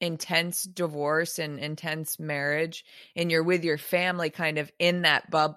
[0.00, 2.84] intense divorce and intense marriage
[3.16, 5.56] and you're with your family kind of in that bub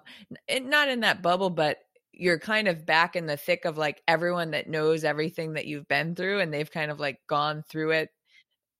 [0.62, 1.78] not in that bubble but
[2.12, 5.88] you're kind of back in the thick of like everyone that knows everything that you've
[5.88, 8.08] been through and they've kind of like gone through it,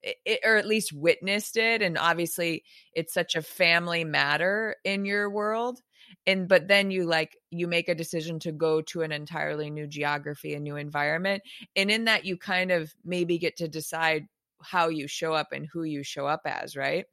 [0.03, 5.29] it or at least witnessed it and obviously it's such a family matter in your
[5.29, 5.81] world
[6.27, 9.87] and but then you like you make a decision to go to an entirely new
[9.87, 11.43] geography a new environment
[11.77, 14.27] and in that you kind of maybe get to decide
[14.63, 17.05] how you show up and who you show up as, right?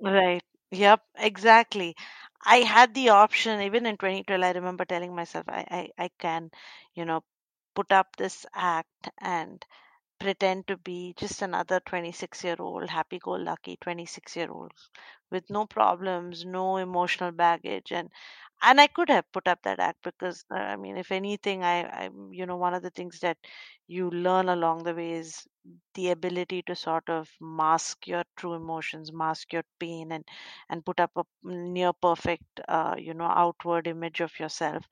[0.00, 0.42] Right.
[0.72, 1.94] Yep, exactly.
[2.44, 4.42] I had the option even in 2012.
[4.42, 6.50] I remember telling myself I, I, I can,
[6.94, 7.22] you know,
[7.74, 9.64] put up this act and
[10.20, 14.72] pretend to be just another 26 year old, happy go lucky 26 year old
[15.30, 17.92] with no problems, no emotional baggage.
[17.92, 18.10] And
[18.62, 21.84] and I could have put up that act because uh, I mean, if anything, I,
[21.84, 23.38] I, you know, one of the things that
[23.86, 25.46] you learn along the way is
[25.94, 30.24] the ability to sort of mask your true emotions, mask your pain, and
[30.68, 34.84] and put up a near perfect, uh, you know, outward image of yourself.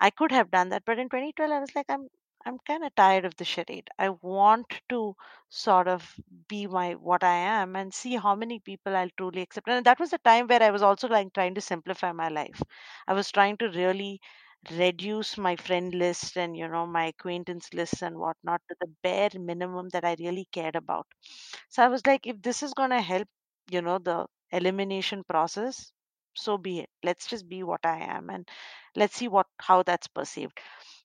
[0.00, 2.08] I could have done that, but in 2012, I was like, I'm
[2.44, 3.88] I'm kind of tired of the charade.
[3.98, 5.16] I want to
[5.48, 6.14] sort of
[6.48, 9.68] be my what I am and see how many people I'll truly accept.
[9.68, 12.60] And that was the time where I was also like trying to simplify my life.
[13.08, 14.20] I was trying to really
[14.70, 19.30] reduce my friend list and you know my acquaintance list and whatnot to the bare
[19.38, 21.06] minimum that I really cared about.
[21.68, 23.28] So I was like, if this is gonna help,
[23.70, 25.92] you know, the elimination process,
[26.34, 26.90] so be it.
[27.02, 28.48] Let's just be what I am and
[28.96, 30.60] let's see what how that's perceived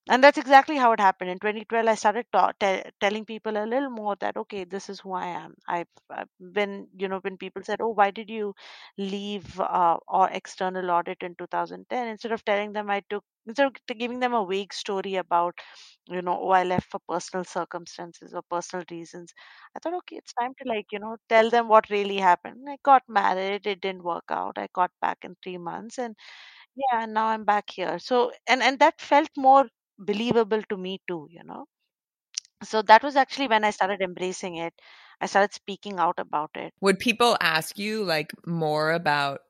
[0.10, 1.30] and that's exactly how it happened.
[1.30, 5.00] In 2012 i started ta- te- telling people a little more that okay this is
[5.02, 5.56] who i am.
[5.68, 8.54] I've, I've when you know when people said oh why did you
[8.98, 13.98] leave uh, or external audit in 2010 instead of telling them i took instead of
[13.98, 15.56] giving them a vague story about
[16.10, 19.34] you know oh i left for personal circumstances or personal reasons
[19.76, 22.66] i thought okay it's time to like you know tell them what really happened.
[22.70, 26.16] I got married it didn't work out i got back in three months and
[26.76, 28.00] yeah and now i'm back here.
[28.00, 29.66] So and and that felt more
[30.00, 31.66] believable to me too you know?
[32.64, 34.80] So that was actually when i started embracing it.
[35.20, 36.74] I started speaking out about it.
[36.82, 39.42] Would people ask you like more about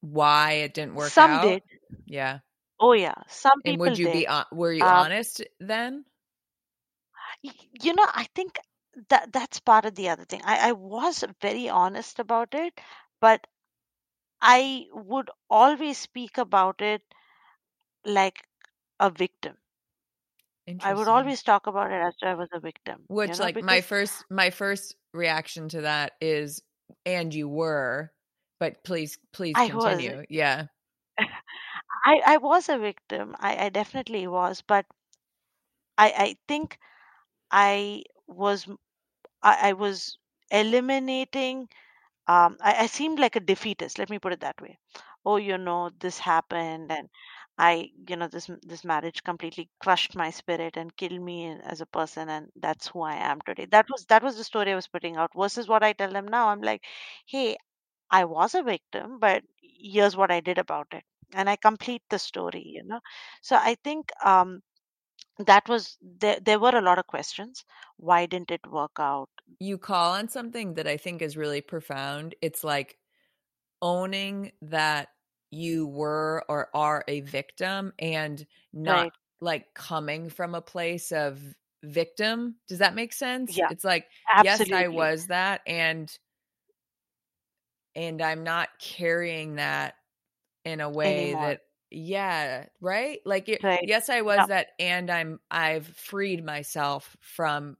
[0.00, 1.58] why it didn't work some out?
[1.58, 1.62] did.
[2.06, 2.40] Yeah.
[2.80, 3.22] oh yeah.
[3.28, 4.08] Some And people would you did.
[4.08, 6.06] be were you Um, honest then?
[7.82, 8.58] you know i think
[9.08, 10.40] that that's part of the other thing.
[10.44, 12.78] I, I was very honest about it
[13.20, 13.46] but
[14.42, 17.02] i would always speak about it
[18.06, 18.42] like
[19.00, 19.56] a victim
[20.80, 23.44] i would always talk about it as though i was a victim you Which know
[23.44, 26.62] like my first my first reaction to that is
[27.04, 28.12] and you were,
[28.60, 30.24] but please please continue.
[30.28, 30.66] Yeah.
[32.04, 33.34] I, I was a victim.
[33.38, 34.86] I, I definitely was, but
[35.98, 36.78] I, I think
[37.50, 38.66] I was
[39.42, 40.18] I, I was
[40.50, 41.68] eliminating
[42.28, 44.78] um I, I seemed like a defeatist, let me put it that way.
[45.24, 47.08] Oh, you know, this happened and
[47.58, 51.86] I, you know, this this marriage completely crushed my spirit and killed me as a
[51.86, 53.66] person and that's who I am today.
[53.70, 56.26] That was that was the story I was putting out versus what I tell them
[56.28, 56.48] now.
[56.48, 56.84] I'm like,
[57.26, 57.56] hey,
[58.10, 61.04] I was a victim, but here's what I did about it.
[61.34, 63.00] And I complete the story, you know.
[63.42, 64.62] So I think um,
[65.38, 66.38] that was there.
[66.40, 67.64] There were a lot of questions.
[67.96, 69.28] Why didn't it work out?
[69.58, 72.34] You call on something that I think is really profound.
[72.42, 72.98] It's like
[73.82, 75.08] owning that
[75.50, 79.12] you were or are a victim and not Right.
[79.40, 81.40] like coming from a place of
[81.84, 82.56] victim.
[82.68, 83.58] Does that make sense?
[83.58, 83.70] Yeah.
[83.70, 86.16] It's like yes, I was that and
[87.94, 89.94] and I'm not carrying that
[90.64, 91.36] in a way Anymore.
[91.36, 93.20] that yeah, right?
[93.26, 93.80] Like it, Right.
[93.80, 94.48] yes, I was Yeah.
[94.48, 97.76] that and I'm I've freed myself from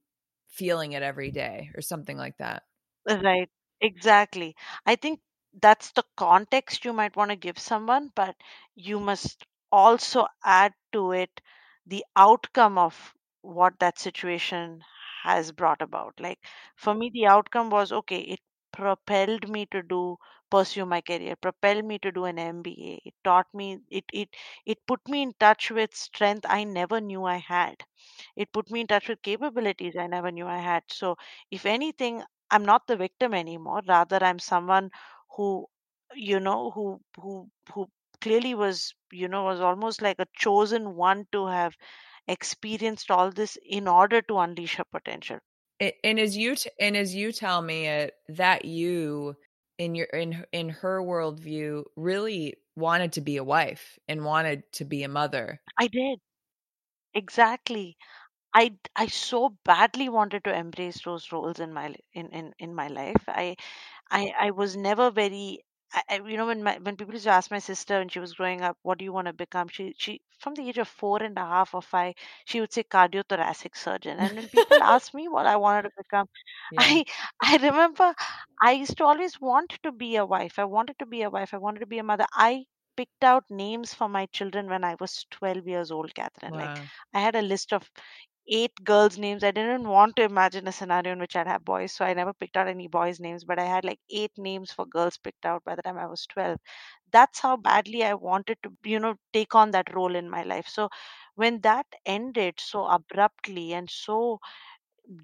[0.48, 2.64] feeling it every day or something like that.
[3.08, 3.50] Right.
[3.80, 4.56] Exactly.
[4.86, 5.20] I think
[5.60, 8.36] that's the context you might want to give someone, but
[8.74, 11.40] you must also add to it
[11.86, 14.82] the outcome of what that situation
[15.22, 16.14] has brought about.
[16.20, 16.38] Like
[16.76, 18.40] for me, the outcome was okay, it
[18.72, 20.16] propelled me to do
[20.50, 23.08] pursue my career, propelled me to do an MBA.
[23.08, 24.28] It taught me it it
[24.64, 27.76] it put me in touch with strength I never knew I had.
[28.34, 30.84] It put me in touch with capabilities I never knew I had.
[30.90, 31.16] So
[31.50, 33.82] if anything, I'm not the victim anymore.
[33.86, 34.90] Rather, I'm someone
[35.36, 35.66] who,
[36.14, 37.88] you know, who who who
[38.20, 41.76] clearly was, you know, was almost like a chosen one to have
[42.28, 45.38] experienced all this in order to unleash her potential.
[45.78, 49.36] And as you t- and as you tell me it, that you
[49.78, 54.84] in your in in her worldview really wanted to be a wife and wanted to
[54.86, 55.60] be a mother.
[55.78, 56.20] I did
[57.14, 57.96] exactly.
[58.54, 62.88] I I so badly wanted to embrace those roles in my in in in my
[62.88, 63.24] life.
[63.28, 63.56] I
[64.10, 67.30] I I was never very I, I, you know when my when people used to
[67.30, 69.68] ask my sister when she was growing up, what do you want to become?
[69.68, 72.14] She she from the age of four and a half or five,
[72.44, 74.18] she would say cardiothoracic surgeon.
[74.18, 76.26] And when people asked me what I wanted to become,
[76.70, 76.96] Yeah.
[76.96, 77.04] I
[77.42, 78.14] I remember
[78.62, 80.58] I used to always want to be a wife.
[80.58, 81.54] I wanted to be a wife.
[81.54, 82.26] I wanted to be a mother.
[82.34, 82.64] I
[82.96, 86.54] picked out names for my children when I was 12 years old, Catherine.
[86.56, 86.90] Like Wow.
[87.14, 87.90] I had a list of
[88.48, 89.42] eight girls' names.
[89.44, 92.32] I didn't want to imagine a scenario in which I'd have boys, so I never
[92.34, 95.64] picked out any boys' names, but I had like eight names for girls picked out
[95.64, 96.58] by the time I was 12.
[97.10, 100.68] That's how badly I wanted to, you know, take on that role in my life.
[100.68, 100.88] So
[101.34, 104.40] when that ended so abruptly and so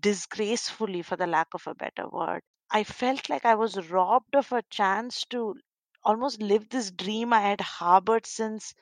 [0.00, 4.52] disgracefully, for the lack of a better word, I felt like I was robbed of
[4.52, 5.56] a chance to
[6.04, 8.74] almost live this dream I had harbored since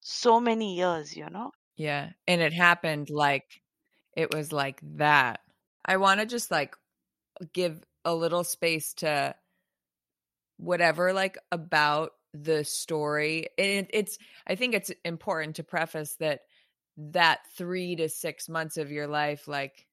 [0.00, 1.52] so many years, you know?
[1.76, 2.12] Yeah.
[2.26, 3.62] And it happened like
[4.18, 5.38] it was like that.
[5.84, 6.74] I want to just like
[7.52, 9.32] give a little space to
[10.56, 13.46] whatever like about the story.
[13.56, 16.40] And it, it's I think it's important to preface that
[16.96, 19.86] that 3 to 6 months of your life like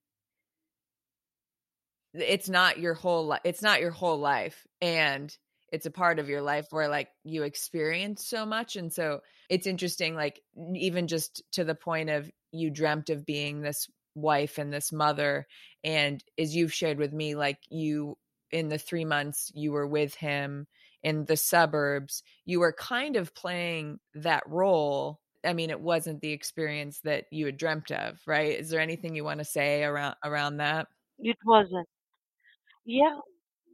[2.16, 5.38] it's not your whole life it's not your whole life and
[5.72, 9.20] it's a part of your life where like you experience so much and so
[9.50, 10.42] it's interesting like
[10.74, 15.48] even just to the point of you dreamt of being this wife and this mother
[15.84, 18.18] and as you've shared with me like you
[18.52, 20.68] in the 3 months you were with him
[21.04, 26.32] in the suburbs you were kind of playing that role i mean it wasn't the
[26.32, 30.16] experience that you had dreamt of right is there anything you want to say around
[30.24, 30.88] around that
[31.20, 31.90] It wasn't.
[32.86, 33.20] Yeah,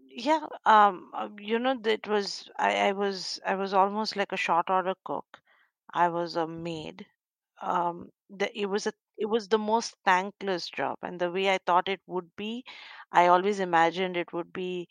[0.10, 0.48] yeah.
[0.66, 4.70] Um, uh, you know, it was I, I was I was almost like a short
[4.70, 5.42] order cook.
[5.94, 7.06] I was a maid.
[7.62, 11.60] Um, the, it was a it was the most thankless job, and the way I
[11.66, 12.66] thought it would be,
[13.12, 14.90] I always imagined it would be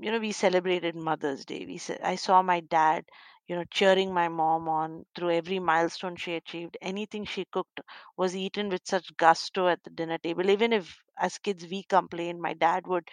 [0.00, 1.64] you know, we celebrated Mother's Day.
[1.66, 3.04] We I saw my dad,
[3.48, 6.76] you know, cheering my mom on through every milestone she achieved.
[6.80, 7.80] Anything she cooked
[8.16, 10.48] was eaten with such gusto at the dinner table.
[10.50, 13.08] Even if, as kids, we complained, my dad would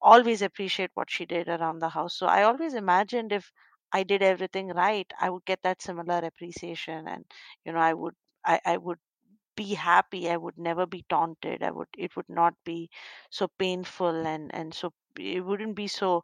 [0.00, 2.16] always appreciate what she did around the house.
[2.16, 3.52] So I always imagined if
[3.92, 7.24] I did everything right, I would get that similar appreciation, and
[7.64, 8.14] you know, I would,
[8.44, 8.98] I, I would
[9.56, 12.90] be happy i would never be taunted i would it would not be
[13.30, 16.22] so painful and and so it wouldn't be so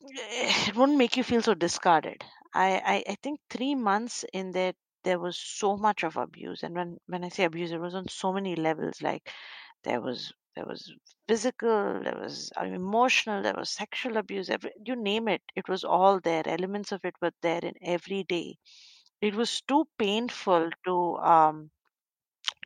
[0.00, 2.24] it wouldn't make you feel so discarded.
[2.54, 4.72] I i, I think three months in there
[5.04, 8.08] there was so much of abuse and when when i say abuse it was on
[8.08, 9.28] so many levels like
[9.84, 10.92] there was there was
[11.28, 15.84] physical there was uh, emotional there was sexual abuse every, you name it it was
[15.84, 18.56] all there elements of it were there in every day.
[19.20, 21.70] It was too painful to um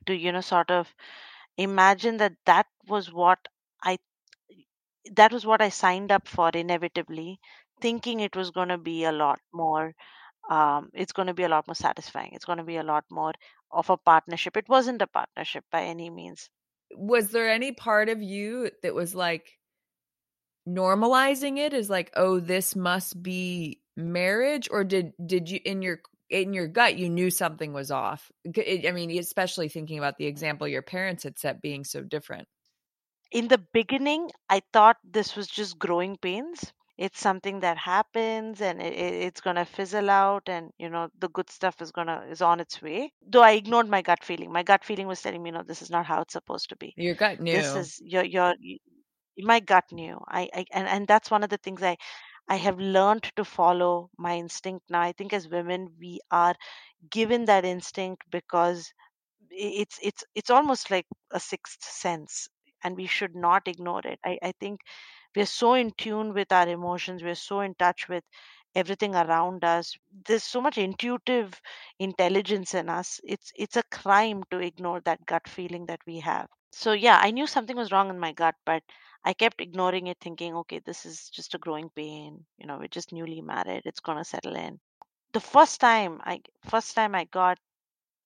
[0.07, 0.93] to you know sort of
[1.57, 3.39] imagine that that was what
[3.85, 3.99] i
[5.13, 7.39] that was what i signed up for inevitably
[7.81, 9.93] thinking it was going to be a lot more
[10.51, 13.05] um, it's going to be a lot more satisfying it's going to be a lot
[13.11, 13.33] more
[13.73, 14.57] of a partnership.
[14.57, 16.49] It wasn't a partnership by any means.
[16.97, 19.47] Was there any part of you that was like
[20.69, 26.01] normalizing it is like oh this must be marriage or did did you in your
[26.31, 28.31] in your gut you knew something was off.
[28.47, 32.47] I mean especially thinking about the example your parents had set being so different.
[33.33, 36.73] In the beginning i thought this was just growing pains.
[36.97, 41.31] It's something that happens and it, it's going to fizzle out and you know the
[41.31, 43.13] good stuff is going to is on its way.
[43.27, 44.53] Though i ignored my gut feeling.
[44.53, 46.95] My gut feeling was telling me no this is not how it's supposed to be.
[46.97, 47.53] Your gut knew.
[47.53, 48.55] this is your your
[49.39, 50.21] my gut knew.
[50.29, 51.97] I, I and, and that's one of the things i
[52.51, 55.01] i have learned to follow my instinct now.
[55.01, 56.55] I think as women we are
[57.11, 58.93] given that instinct because
[59.51, 62.49] it's it's it's almost like a sixth sense
[62.85, 64.19] and we should not ignore it.
[64.25, 64.81] I, I think
[65.37, 68.25] we're so in tune with our emotions we're so in touch with
[68.75, 69.97] everything around us.
[70.27, 71.61] There's so much intuitive
[71.99, 73.21] intelligence in us.
[73.25, 76.49] It's it's a crime to ignore that gut feeling that we have.
[76.73, 78.83] So yeah i knew something was wrong in my gut but
[79.25, 82.89] i kept ignoring it thinking okay this is just a growing pain you know we're
[82.99, 84.79] just newly married it's going to settle in.
[85.33, 87.59] The first time i first time i got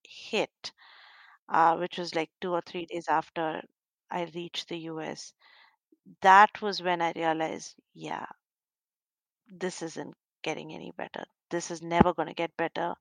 [0.05, 0.73] hit
[1.49, 3.63] uh, which was like two or three days after
[4.11, 5.35] i reached the us
[6.23, 8.27] that was when i realized yeah
[9.49, 11.25] this isn't getting any better.
[11.51, 12.95] This is never going to get better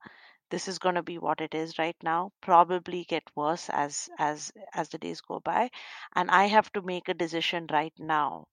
[0.53, 4.51] this is going to be what it is right now probably get worse as as
[4.73, 5.69] as the days go by.
[6.15, 8.47] And i have to make a decision right now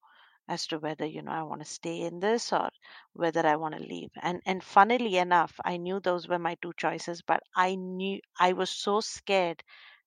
[0.49, 2.71] as to whether you know i want to stay in this or
[3.15, 4.11] whether i want to leave.
[4.23, 8.53] And and funnily enough i knew those were my two choices but i knew i
[8.53, 9.63] was so scared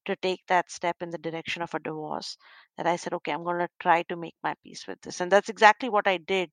[0.05, 2.37] to take that step in the direction of a divorce
[2.77, 5.21] that i said okay i'm going to try to make my peace with this.
[5.21, 6.49] And that's exactly what i did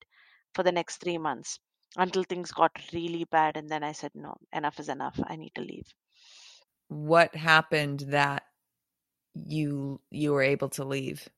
[0.55, 1.59] for the next 3 months
[1.97, 5.19] until things got really bad and then i said no enough is enough.
[5.27, 5.95] I need to leave.
[6.89, 8.45] What happened that
[9.35, 11.29] you you were able to leave?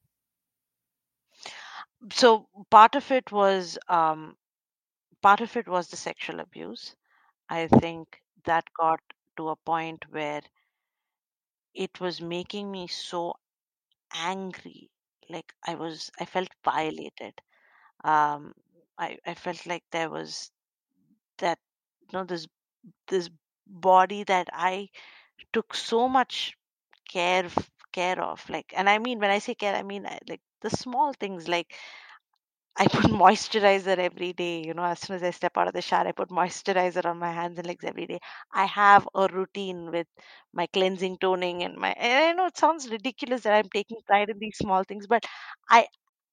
[2.13, 4.37] So part of it was um
[5.23, 6.97] part of it was the sexual abuse.
[7.49, 9.01] I think that got
[9.37, 10.43] to a point where
[11.75, 13.35] it was making me so
[14.15, 14.91] angry.
[15.29, 17.35] Like i was i felt violated.
[18.05, 18.55] Um
[18.99, 20.51] i i felt like there was
[21.38, 21.59] that
[22.03, 22.47] you know this
[23.09, 23.30] this
[23.66, 24.88] body that i
[25.53, 26.57] took so much
[27.11, 27.49] care
[27.93, 31.12] care of like and i mean when i say care i mean like the small
[31.14, 31.72] things like
[32.76, 34.62] I put moisturizer every day.
[34.64, 37.18] You know, as soon as I step out of the shower, I put moisturizer on
[37.18, 38.18] my hands and legs every day.
[38.53, 40.07] I have a routine with
[40.53, 41.93] my cleansing, toning, and my.
[41.93, 45.24] And I know it sounds ridiculous that I'm taking pride in these small things, but
[45.70, 45.86] I.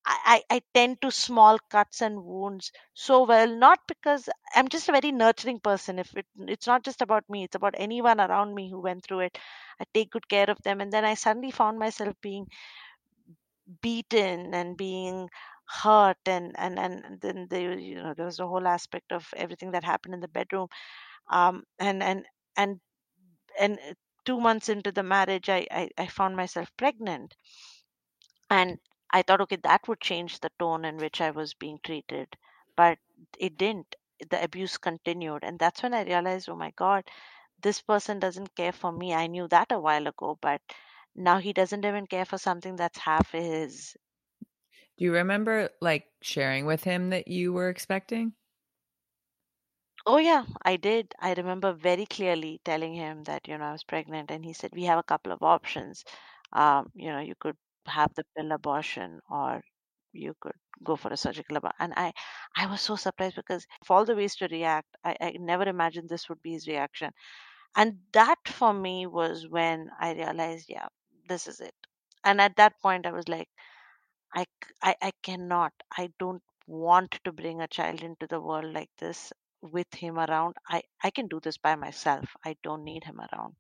[0.05, 4.91] I, I tend to small cuts and wounds so well, not because I'm just a
[4.91, 5.99] very nurturing person.
[5.99, 9.19] If it, it's not just about me, it's about anyone around me who went through
[9.21, 9.37] it.
[9.79, 10.81] I take good care of them.
[10.81, 12.47] And then I suddenly found myself being
[13.81, 15.29] beaten and being
[15.67, 17.47] hurt and and and then
[17.79, 20.67] you know there was a whole aspect of everything that happened in the bedroom
[21.29, 22.25] um and and
[22.57, 22.79] and
[23.59, 23.79] and
[24.25, 27.35] two months into the marriage I, I i found myself pregnant
[28.49, 28.79] and
[29.11, 32.37] i thought okay that would change the tone in which i was being treated
[32.75, 32.97] but
[33.39, 33.95] it didn't
[34.29, 37.09] the abuse continued and that's when i realized oh my god
[37.61, 40.61] this person doesn't care for me i knew that a while ago but
[41.15, 43.95] now he doesn't even care for something that's half his
[44.97, 48.33] Do you remember like sharing with him that you were expecting?
[50.05, 51.13] Oh, yeah, I did.
[51.19, 54.73] I remember very clearly telling him that, you know, I was pregnant, and he said,
[54.73, 56.03] We have a couple of options.
[56.51, 57.57] Um, you know, you could
[57.89, 59.61] have the pill abortion or
[60.13, 61.77] you could go for a surgical abortion.
[61.79, 62.13] And I,
[62.57, 66.09] I was so surprised because of all the ways to react, I, I never imagined
[66.09, 67.11] this would be his reaction.
[67.75, 70.87] And that for me was when I realized, yeah,
[71.27, 71.75] this is it.
[72.23, 73.49] And at that point, I was like,
[74.33, 74.45] I,
[74.81, 79.31] I, I cannot, I don't want to bring a child into the world like this
[79.61, 80.55] with him around.
[80.67, 82.25] I, I can do this by myself.
[82.45, 83.55] I don't need him around.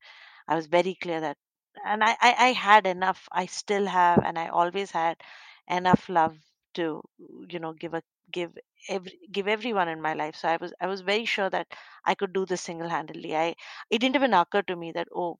[0.47, 1.37] I was very clear that,
[1.85, 3.27] and I, I, I had enough.
[3.31, 5.21] I still have, and I always had
[5.67, 6.37] enough love
[6.75, 7.01] to,
[7.49, 8.57] you know, give a give
[8.87, 10.35] every give everyone in my life.
[10.35, 11.67] So I was I was very sure that
[12.05, 13.35] I could do this single handedly.
[13.35, 13.55] I
[13.89, 15.39] it didn't even occur to me that oh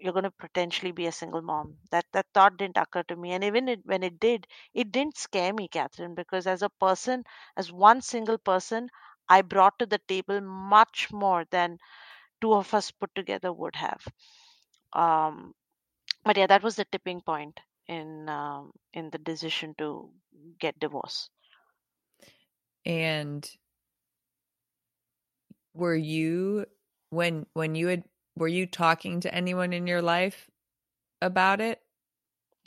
[0.00, 1.76] you're going to potentially be a single mom.
[1.90, 5.16] That that thought didn't occur to me, and even it, when it did, it didn't
[5.18, 7.24] scare me, Catherine, because as a person,
[7.56, 8.88] as one single person,
[9.28, 11.78] I brought to the table much more than
[12.40, 14.04] two of us put together would have.
[14.96, 15.54] Um,
[16.24, 20.12] but yeah, that was the tipping point in um, in the decision to
[20.58, 21.30] get divorced.
[22.86, 23.50] And
[25.74, 26.66] were you
[27.10, 28.04] when when you had
[28.36, 30.50] were you talking to anyone in your life
[31.22, 31.82] about it?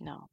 [0.02, 0.30] No,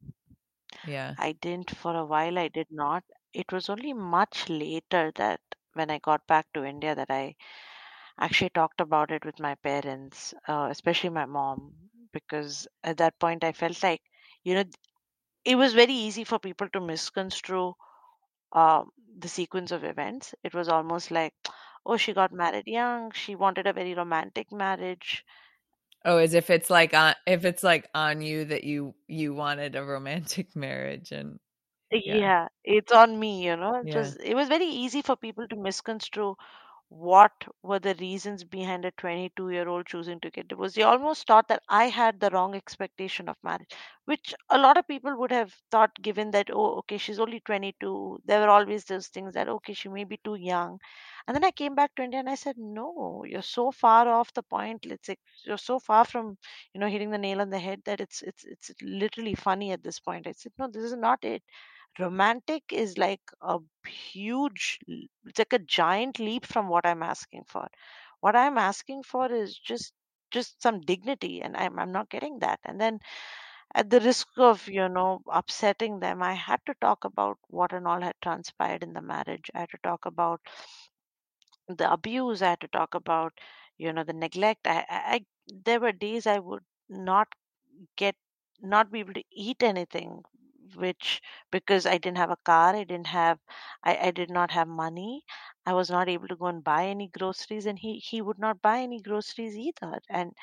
[0.83, 1.17] Yeah.
[1.19, 2.39] I didn't for a while.
[2.39, 3.03] I did not.
[3.33, 5.41] It was only much later that
[5.73, 7.35] when I got back to India that I
[8.19, 11.73] actually talked about it with my parents, uh, especially my mom,
[12.13, 14.01] because at that point I felt like,
[14.43, 14.63] you know,
[15.45, 17.73] it was very easy for people to misconstrue
[18.53, 18.83] uh,
[19.19, 20.35] the sequence of events.
[20.43, 21.33] It was almost like,
[21.85, 25.25] oh, she got married young, she wanted a very romantic marriage.
[26.05, 29.75] Oh, as if it's like on if it's like on you that you you wanted
[29.75, 31.39] a romantic marriage and
[31.91, 32.47] Yeah, Yeah.
[32.63, 33.75] it's on me, you know.
[33.81, 33.95] It Yeah.
[33.95, 36.35] was it was very easy for people to misconstrue
[36.89, 37.33] what
[37.63, 40.75] were the reasons behind a 22 year old choosing to get divorced.
[40.75, 43.71] They almost thought that I had the wrong expectation of marriage,
[44.05, 48.19] which a lot of people would have thought, given that, oh, okay, she's only 22.
[48.25, 50.79] There were always those things that, okay, she may be too young.
[51.27, 54.33] And then I came back to India and I said, no, you're so far off
[54.33, 54.85] the point.
[54.85, 56.37] Let's say you're so far from,
[56.73, 59.83] you know, hitting the nail on the head that it's it's it's literally funny at
[59.83, 60.27] this point.
[60.27, 61.43] I said, no, this is not it
[61.99, 64.79] romantic is like a huge
[65.25, 67.67] it's like a giant leap from what i'm asking for.
[68.21, 69.93] What i'm asking for is just
[70.31, 72.59] just some dignity and i'm, I'm not getting that.
[72.65, 72.99] And then
[73.75, 77.87] at the risk of you know upsetting them i had to talk about what and
[77.87, 79.49] all had transpired in the marriage.
[79.55, 80.41] I had to talk about
[81.69, 82.41] the abuse.
[82.41, 83.33] I had to talk about
[83.77, 84.67] you know the neglect.
[84.67, 85.25] I, I I-
[85.67, 87.29] there were days i would not
[87.97, 88.15] get
[88.61, 90.23] not be able to eat anything
[90.77, 91.21] which
[91.51, 93.39] because i didn't have a car i didn't have
[93.83, 95.23] I, I did not have money
[95.65, 98.61] i was not able to go and buy any groceries and he he would not
[98.61, 100.33] buy any groceries either and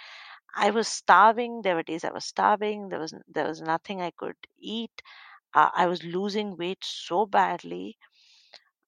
[0.56, 4.10] i was starving there were days i was starving there was there was nothing i
[4.10, 5.02] could eat
[5.54, 7.98] uh, i was losing weight so badly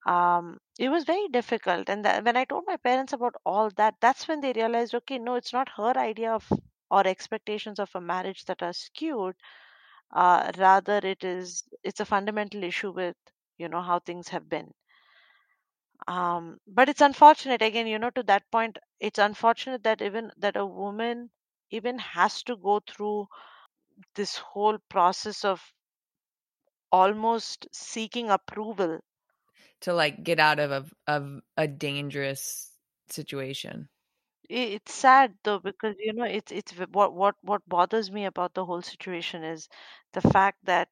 [0.06, 1.88] um, it was very difficult.
[1.88, 5.34] And when I told my parents about all that, that's when they realized, okay, no,
[5.34, 6.50] it's not her idea of
[6.90, 9.34] or expectations of a marriage that are skewed.
[10.10, 13.16] Uh, rather, it is it's a fundamental issue with
[13.58, 14.72] you know how things have been.
[16.08, 20.56] Um, but it's unfortunate again, you know, to that point, it's unfortunate that even that
[20.56, 21.30] a woman
[21.70, 23.28] even has to go through
[24.14, 25.72] this whole process of
[26.90, 28.98] almost seeking approval
[29.80, 32.78] to like get out of a of a dangerous
[33.08, 33.88] situation.
[34.48, 38.64] It's sad though because you know it's it's what what what bothers me about the
[38.64, 39.68] whole situation is
[40.14, 40.88] the fact that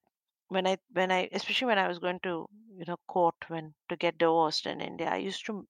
[0.49, 2.47] when I when I especially when I was going to
[2.77, 5.67] you know court when to get divorced in India, I used to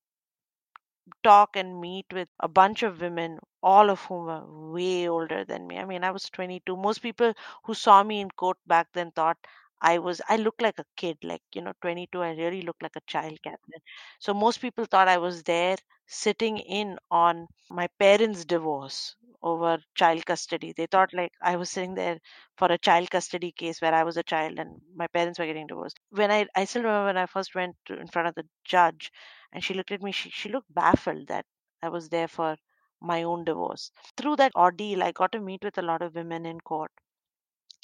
[1.24, 5.66] talk and meet with a bunch of women, all of whom were way older than
[5.66, 5.78] me.
[5.78, 6.76] I mean, I was 22.
[6.76, 7.32] Most people
[7.64, 9.36] who saw me in court back then thought
[9.84, 12.22] I was, I looked like a kid, like, you know, 22.
[12.22, 13.50] I really looked like a child, mm-hmm.
[13.50, 13.82] Catherine.
[14.18, 15.76] So most people thought I was there
[16.06, 20.72] sitting in on my parents' divorce over child custody.
[20.76, 22.18] They thought like I was sitting there
[22.56, 25.66] for a child custody case where I was a child and my parents were getting
[25.66, 26.00] divorced.
[26.10, 29.12] When I, I still remember when I first went to, in front of the judge
[29.52, 31.46] and she looked at me, she, she looked baffled that
[31.82, 32.56] I was there for
[33.00, 33.90] my own divorce.
[34.16, 36.90] Through that ordeal, I got to meet with a lot of women in court,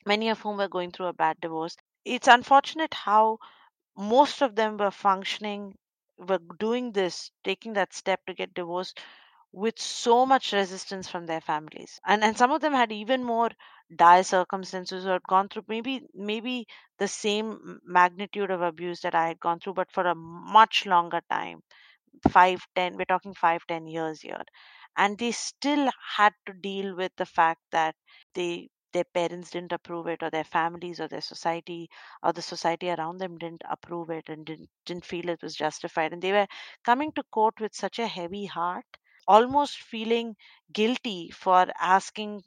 [0.04, 1.74] many of whom were going through a bad divorce.
[2.14, 3.38] It's unfortunate how
[3.96, 5.78] most of them were functioning,
[6.18, 9.00] were doing this, taking that step to get divorced
[9.52, 12.00] with so much resistance from their families.
[12.06, 13.50] And and some of them had even more
[13.94, 16.66] dire circumstances or had gone through maybe maybe
[16.98, 21.20] the same magnitude of abuse that i had gone through but for a much longer
[21.30, 21.62] time.
[22.30, 24.42] Five ten we're talking five ten years here.
[24.96, 27.94] And they still had to deal with the fact that
[28.34, 31.88] they their parents didn't approve it or their families or their society
[32.22, 36.12] or the society around them didn't approve it and didn't didn't feel it was justified
[36.12, 36.46] and they were
[36.84, 38.86] coming to court with such a heavy heart
[39.28, 40.34] almost feeling
[40.72, 42.42] guilty for asking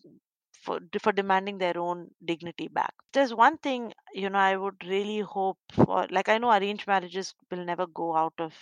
[0.53, 2.93] for, for demanding their own dignity back.
[3.11, 7.35] There's one thing, you know, I would really hope for, like, I know arranged marriages
[7.51, 8.53] will never go out of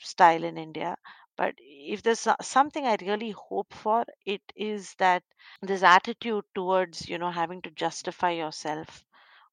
[0.00, 0.96] style in India,
[1.36, 5.22] but if there's something I really hope for, it is that
[5.62, 9.04] this attitude towards, you know, having to justify yourself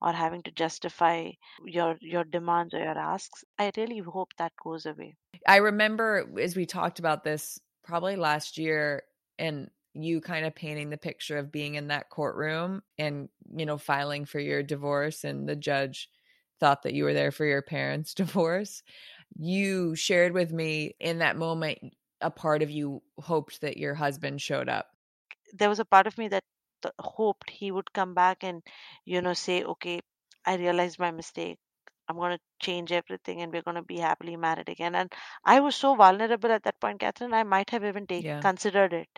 [0.01, 1.31] or having to justify
[1.65, 5.15] your your demands or your asks i really hope that goes away.
[5.47, 9.03] I remember as we talked about this probably last year
[9.37, 13.77] and you kind of painting the picture of being in that courtroom and you know
[13.77, 16.09] filing for your divorce and the judge
[16.59, 18.83] thought that you were there for your parents divorce
[19.37, 21.79] you shared with me in that moment
[22.21, 24.87] a part of you hoped that your husband showed up
[25.53, 26.43] there was a part of me that
[26.99, 28.63] hoped he would come back and
[29.05, 29.99] you know say okay
[30.45, 31.57] i realized my mistake
[32.09, 34.95] I'm going to change everything and we're going to be happily married again.
[34.95, 35.11] And
[35.45, 38.41] I was so vulnerable at that point, Catherine, I might have even take, Yeah.
[38.41, 39.09] considered it,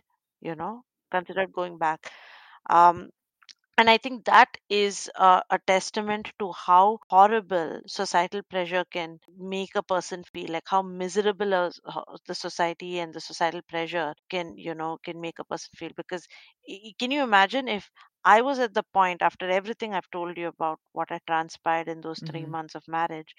[0.41, 2.11] you know, considered going back.
[2.69, 3.09] Um,
[3.81, 9.75] and I think that is uh, a testament to how horrible societal pressure can make
[9.75, 11.71] a person feel, like how miserable a,
[12.27, 15.91] the society and the societal pressure can, you know, can make a person feel.
[15.97, 16.27] Because
[16.99, 17.89] can you imagine if
[18.23, 22.01] I was at the point after everything I've told you about what had transpired in
[22.01, 22.55] those 3 Mhm.
[22.57, 23.35] months of marriage,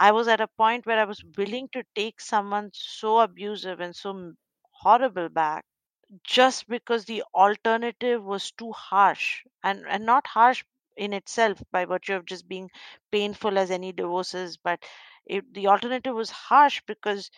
[0.00, 3.96] I was at a point where I was willing to take someone so abusive and
[3.96, 4.32] so
[4.72, 5.64] horrible back
[6.22, 10.64] just because the alternative was too harsh and and not harsh
[10.96, 12.70] in itself by virtue of just being
[13.10, 14.84] painful as any divorces but
[15.26, 17.30] it, the alternative was harsh because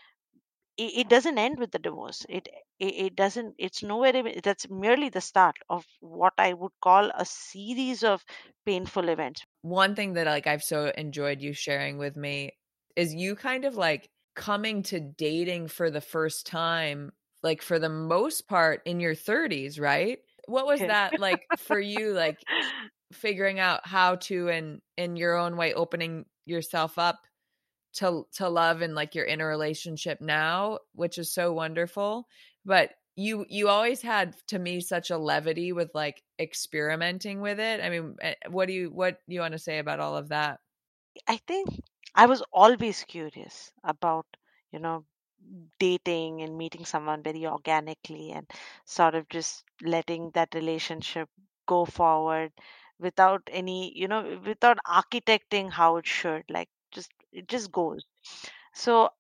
[0.79, 2.25] it, it doesn't end with the divorce.
[2.29, 2.49] It,
[2.79, 4.13] it it doesn't it's nowhere
[4.43, 8.25] that's merely the start of what i would call a series of
[8.67, 9.45] painful events.
[9.63, 12.53] One thing that like I've so enjoyed you sharing with me
[12.95, 17.13] is you kind of like coming to dating for the first time
[17.47, 20.19] like for the most part in your 30s, right?
[20.49, 22.39] What was that like for you like
[23.13, 27.21] figuring out how to in in your own way opening yourself up
[27.95, 32.27] to to love and like you're in a relationship now, which is so wonderful,
[32.65, 37.81] but you you always had to me such a levity with like experimenting with it.
[37.81, 40.31] I mean, eh, what do you what do you want to say about all of
[40.31, 40.59] that?
[41.29, 41.69] I think
[42.15, 44.27] I was always curious about,
[44.73, 45.05] you know,
[45.79, 48.47] dating and meeting someone very organically and
[48.85, 51.29] sort of just letting that relationship
[51.67, 52.53] go forward
[52.99, 56.45] without any, you know, without architecting how it should.
[56.49, 58.05] Like just it just goes.
[58.75, 59.11] So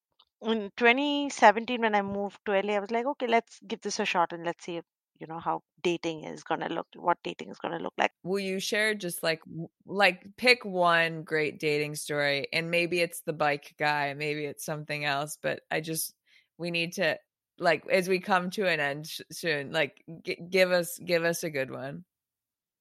[0.42, 4.04] in 2017 when I moved to LA, I was like, okay, let's give this a
[4.04, 4.84] shot and let's see if,
[5.18, 8.12] you know, how dating is gonna look, what dating is gonna look like.
[8.22, 9.40] Will you share just like
[9.86, 15.04] like pick one great dating story and maybe it's the bike guy, maybe it's something
[15.04, 16.14] else, but I just
[16.58, 17.18] we need to
[17.58, 21.44] like as we come to an end sh- soon, like g- give us give us
[21.44, 22.04] a good one.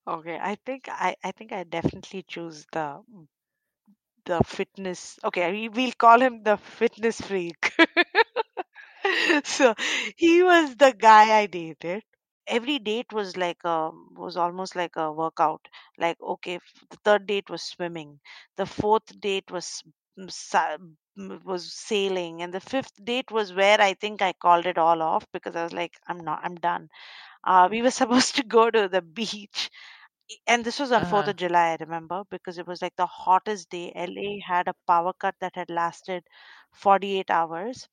[0.06, 3.04] Okay, I think I, I think I definitely choose the
[4.26, 5.18] the fitness.
[5.24, 7.72] Okay, we- we'll call him the fitness freak.
[9.44, 9.74] so
[10.16, 12.02] he was the guy I dated.
[12.46, 15.66] Every date was like a was almost like a workout.
[15.98, 16.58] Like okay,
[16.90, 18.20] the third date was swimming,
[18.56, 19.82] the fourth date was
[20.18, 24.78] mm, mm, was sailing, and the fifth date was where I think I called it
[24.78, 26.88] all off because I was like, I'm not, I'm done.
[27.44, 29.70] Uh, we were supposed to go to the beach
[30.46, 31.28] and this was on 4th Uh-huh.
[31.28, 33.92] of July, I remember, because it was like the hottest day.
[33.94, 36.24] LA had a power cut that had lasted
[36.72, 37.88] 48 hours.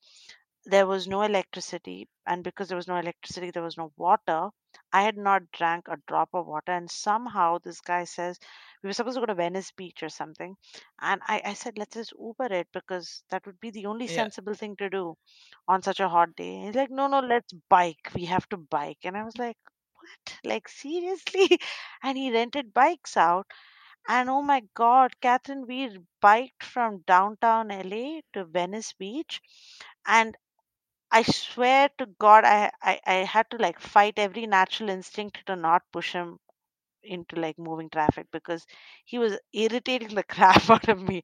[0.66, 4.50] There was no electricity, and because there was no electricity, there was no water.
[4.94, 8.40] I had not drank a drop of water, and somehow this guy says
[8.84, 10.56] we were supposed to go to Venice Beach or something,
[11.02, 14.30] and I, I said let's just Uber it because that would be the only Yeah.
[14.30, 15.16] sensible thing to do
[15.68, 16.62] on such a hot day.
[16.66, 18.12] He's like, no, no, let's bike.
[18.16, 19.58] We have to bike, and I was like,
[19.96, 20.40] what?
[20.46, 21.60] Like seriously?
[22.04, 23.48] and he rented bikes out.
[24.08, 29.42] And oh my God, Catherine, we biked from downtown LA to Venice Beach.
[30.08, 30.38] And
[31.14, 35.56] I swear to God, I, I, I had to like fight every natural instinct to
[35.56, 36.40] not push him
[37.04, 38.66] into like moving traffic because
[39.06, 41.24] he was irritating the crap out of me.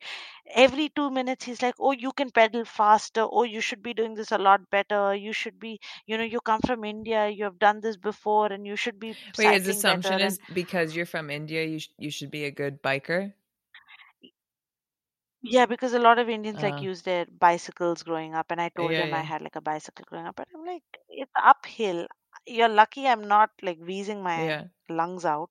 [0.54, 3.28] Every two minutes, he's like, Oh, you can pedal faster.
[3.30, 5.16] Oh, you should be doing this a lot better.
[5.16, 8.66] You should be, you know, you come from India, you have done this before, and
[8.68, 12.32] you should be Wait, his assumption is because you're from India, you sh- you should
[12.32, 13.34] be a good biker.
[15.42, 18.70] Yeah, because a lot of Indians like Uh, use their bicycles growing up, and I
[18.70, 19.24] told yeah, him I yeah.
[19.24, 22.08] had like a bicycle growing up, but I'm like, it's uphill.
[22.46, 24.68] You're lucky I'm not like wheezing my Yeah.
[24.90, 25.50] lungs out.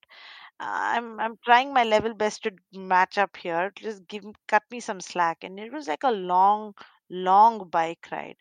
[0.61, 3.73] I'm I'm trying my level best to match up here.
[3.77, 5.45] Just give cut me some slack.
[5.45, 6.75] And it was like a long,
[7.11, 8.37] long bike ride.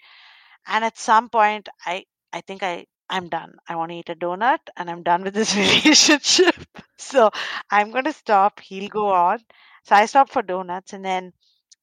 [0.68, 3.58] And at some point, I I think I I'm done.
[3.68, 6.56] I want to eat a donut, and I'm done with this relationship.
[6.98, 7.32] so
[7.72, 8.60] I'm gonna stop.
[8.60, 9.40] He'll go on.
[9.84, 11.34] So I stopped for donuts, and then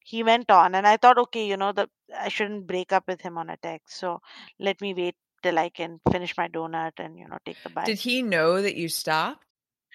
[0.05, 0.75] he went on.
[0.75, 3.57] And I thought, okay, you know, the I shouldn't break up with him on a
[3.57, 3.97] text.
[3.97, 4.21] So
[4.59, 7.87] let me wait till I can finish my donut and you know take the bike.
[7.87, 9.43] Did he know that you stopped?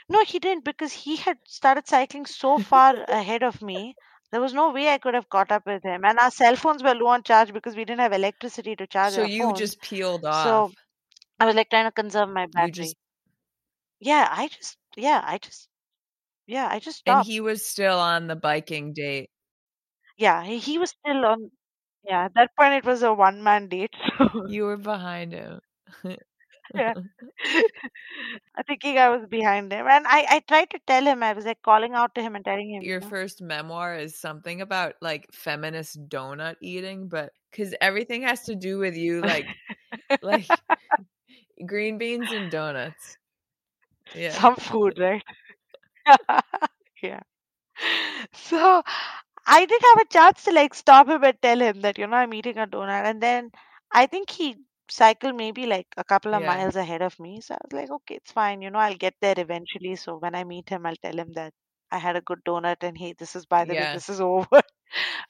[0.08, 3.94] No, he didn't because he had started cycling so far ahead of me.
[4.32, 6.04] There was no way I could have caught up with him.
[6.04, 9.12] And our cell phones were low on charge because we didn't have electricity to charge
[9.12, 9.58] So you phones.
[9.58, 10.72] just peeled off.
[10.72, 10.72] So.
[11.40, 12.70] I was like trying to conserve my battery.
[12.70, 12.96] just
[13.98, 15.68] Yeah, I just, yeah, I just,
[16.46, 19.30] yeah, I just and he was still on the biking date.
[20.20, 21.50] Yeah, he, he was still on.
[22.04, 23.94] Yeah, at that point it was a one man date.
[24.18, 25.60] So You were behind him.
[26.74, 26.94] yeah.
[28.56, 29.86] I thinking I was behind him.
[29.88, 32.44] And I, I tried to tell him, I was like calling out to him and
[32.44, 37.32] telling him, you Your know, first memoir is something about like feminist donut eating, but
[37.50, 39.50] because everything has to do with you, like
[40.22, 40.48] like
[41.66, 43.16] green beans and donuts.
[44.14, 44.40] Yeah.
[44.40, 45.22] some food, right?
[47.02, 47.20] yeah.
[48.32, 48.82] So
[49.50, 52.16] I did have a chance to like stop him and tell him that, you know,
[52.16, 53.04] I'm eating a donut.
[53.04, 53.50] And then
[53.92, 54.56] I think he
[54.90, 56.44] cycled maybe like a couple of Yeah.
[56.44, 57.40] miles ahead of me.
[57.40, 58.62] So I was like, okay, it's fine.
[58.62, 59.96] You know, I'll get there eventually.
[59.96, 61.52] So when I meet him, I'll tell him that
[61.92, 63.92] I had a good donut and hey, this is, by the way, Yeah.
[63.92, 64.60] this is over.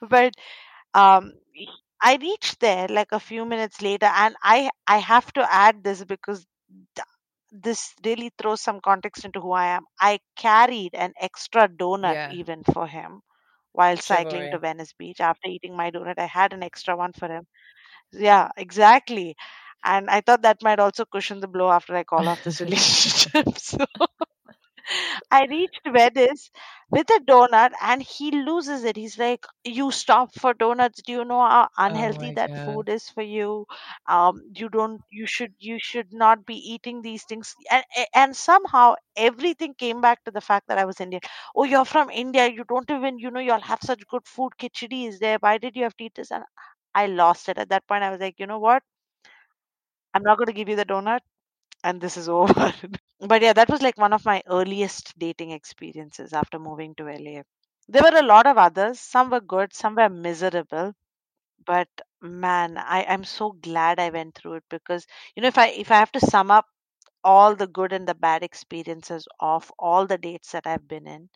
[0.09, 0.33] but
[0.93, 1.33] um
[2.01, 6.03] I reached there like a few minutes later and I I have to add this
[6.05, 6.45] because
[6.95, 7.07] th-
[7.51, 9.85] this really throws some context into who I am.
[9.99, 12.35] I carried an extra donut Yeah.
[12.41, 13.21] even for him
[13.73, 15.19] while cycling to Venice Beach.
[15.21, 17.45] After eating my donut, I had an extra one for him.
[18.13, 19.35] Yeah, exactly.
[19.83, 23.47] And I thought that might also cushion the blow after I call off this relationship.
[23.57, 23.85] So
[25.31, 26.51] I reached Venice
[26.89, 28.95] with a donut and he loses it.
[28.95, 31.01] He's like, You stop for donuts.
[31.03, 32.65] Do you know how unhealthy Oh my that God.
[32.65, 33.65] food is for you?
[34.07, 37.55] Um, you don't you should you should not be eating these things.
[37.71, 37.83] And
[38.13, 41.21] and somehow everything came back to the fact that I was Indian.
[41.55, 44.51] Oh, you're from India, you don't even, you know, y'all have such good food.
[44.59, 45.37] Khichdi is there.
[45.39, 46.31] Why did you have to eat this?
[46.31, 46.43] And
[46.93, 47.57] I lost it.
[47.57, 48.83] At that point, I was like, you know what?
[50.13, 51.21] I'm not gonna give you the donut
[51.83, 52.73] and this is over.
[53.19, 57.43] but yeah, that was like one of my earliest dating experiences after moving to LA.
[57.87, 58.99] There were a lot of others.
[58.99, 60.93] Some were good, some were miserable.
[61.65, 61.89] But
[62.21, 65.89] man, I, I'm so glad I went through it because you know if I if
[65.91, 66.67] I have to sum up
[67.23, 71.29] all the good and the bad experiences of all the dates that I've been in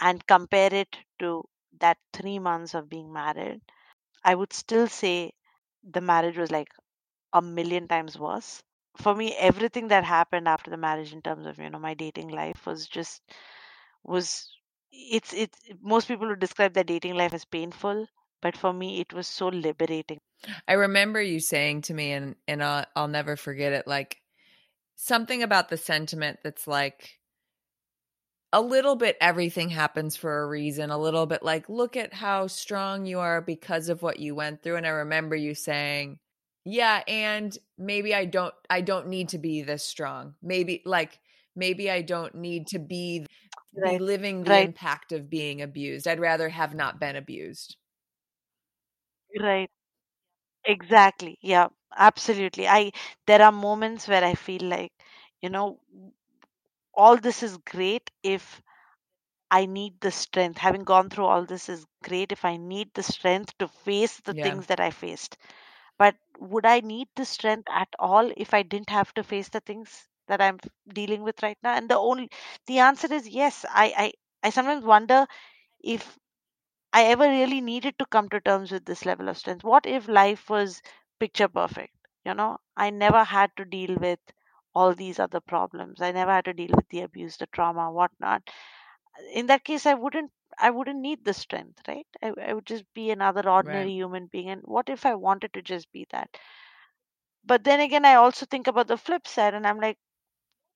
[0.00, 1.44] and compare it to
[1.80, 3.62] that three months of being married,
[4.24, 5.34] I would still say
[5.84, 6.68] the marriage was like
[7.32, 8.62] a million times worse.
[8.96, 12.28] For me, everything that happened after the marriage in terms of, you know, my dating
[12.28, 13.22] life was just
[14.02, 14.50] was
[14.92, 18.06] it's it's most people would describe their dating life as painful,
[18.42, 20.20] but for me it was so liberating.
[20.66, 23.86] I remember you saying to me, and and I'll, I'll never forget it.
[23.86, 24.20] Like
[24.96, 27.20] something about the sentiment that's like
[28.52, 30.90] a little bit everything happens for a reason.
[30.90, 34.62] A little bit like look at how strong you are because of what you went
[34.62, 34.76] through.
[34.76, 36.18] And I remember you saying,
[36.64, 40.34] yeah, and maybe I don't I don't need to be this strong.
[40.42, 41.18] Maybe like
[41.56, 43.26] maybe I don't need to be
[43.74, 44.02] Right.
[44.02, 44.62] living the Right.
[44.62, 46.06] impact of being abused.
[46.08, 47.76] I'd rather have not been abused.
[49.40, 49.70] Right.
[50.64, 51.38] Exactly.
[51.42, 52.68] Yeah, absolutely.
[52.68, 52.92] I
[53.26, 54.92] there are moments where I feel like,
[55.42, 55.80] you know,
[56.94, 58.62] all this is great if
[59.50, 60.58] I need the strength.
[60.58, 64.32] Having gone through all this is great if I need the strength to face the
[64.32, 64.34] Yeah.
[64.34, 65.36] things that I faced.
[66.00, 69.60] But would I need the strength at all if I didn't have to face the
[69.60, 70.58] things that I'm
[70.92, 71.74] dealing with right now?
[71.76, 72.30] And the only
[72.66, 73.64] the answer is yes.
[73.70, 74.12] I I,
[74.48, 75.28] I sometimes wonder
[75.84, 76.18] if
[76.92, 79.64] I ever really needed to come to terms with this level of strength.
[79.64, 80.82] What if life was
[81.18, 81.96] picture perfect?
[82.24, 84.20] You know, I never had to deal with
[84.74, 86.00] all these other problems.
[86.00, 88.48] I never had to deal with the abuse, the trauma, whatnot.
[89.32, 90.32] In that case, I wouldn't.
[90.60, 92.06] I wouldn't need the strength, right?
[92.22, 93.94] I, I would just be another ordinary Right.
[93.94, 94.50] human being.
[94.50, 96.30] And what if I wanted to just be that?
[97.44, 99.98] But then again, I also think about the flip side, and I'm like,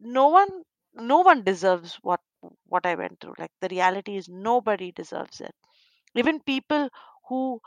[0.00, 0.64] no one,
[0.94, 2.20] no one deserves what
[2.66, 3.34] what I went through.
[3.38, 5.54] Like the reality is, nobody deserves it.
[6.14, 6.90] Even people
[7.28, 7.60] who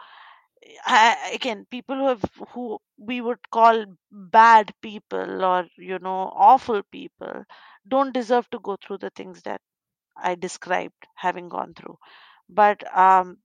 [0.85, 6.81] I, again people who have who we would call bad people or you know awful
[6.83, 7.43] people
[7.87, 9.61] don't deserve to go through the things that
[10.23, 11.97] i described having gone through.
[12.49, 13.37] But um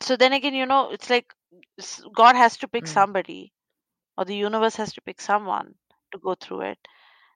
[0.00, 1.32] so then again you know it's like
[2.14, 2.86] god has to pick Mm.
[2.86, 3.52] somebody
[4.18, 5.74] or the universe has to pick someone
[6.12, 6.78] to go through it.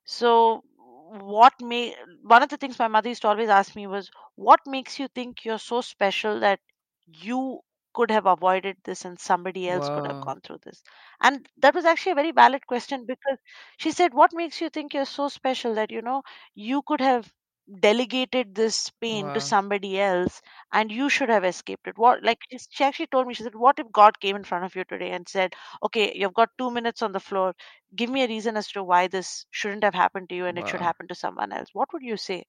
[0.04, 0.62] So
[1.10, 4.60] what may one of the things my mother used to always ask me was what
[4.66, 6.60] makes you think you're so special that
[7.06, 7.60] you
[7.94, 10.82] could have avoided this and somebody else could have gone through this?
[11.22, 13.38] And that was actually a very valid question because
[13.78, 16.22] she said what makes you think you're so special that you know
[16.54, 17.32] you could have
[17.80, 20.40] delegated this pain to somebody else
[20.72, 21.96] and you should have escaped it.
[21.98, 22.38] What like
[22.70, 25.10] she actually told me she said what if god came in front of you today
[25.10, 27.54] and said okay you've got 2 minutes on the floor.
[27.94, 30.66] Give me a reason as to why this shouldn't have happened to you and it
[30.68, 32.44] should happen to someone else what would you say?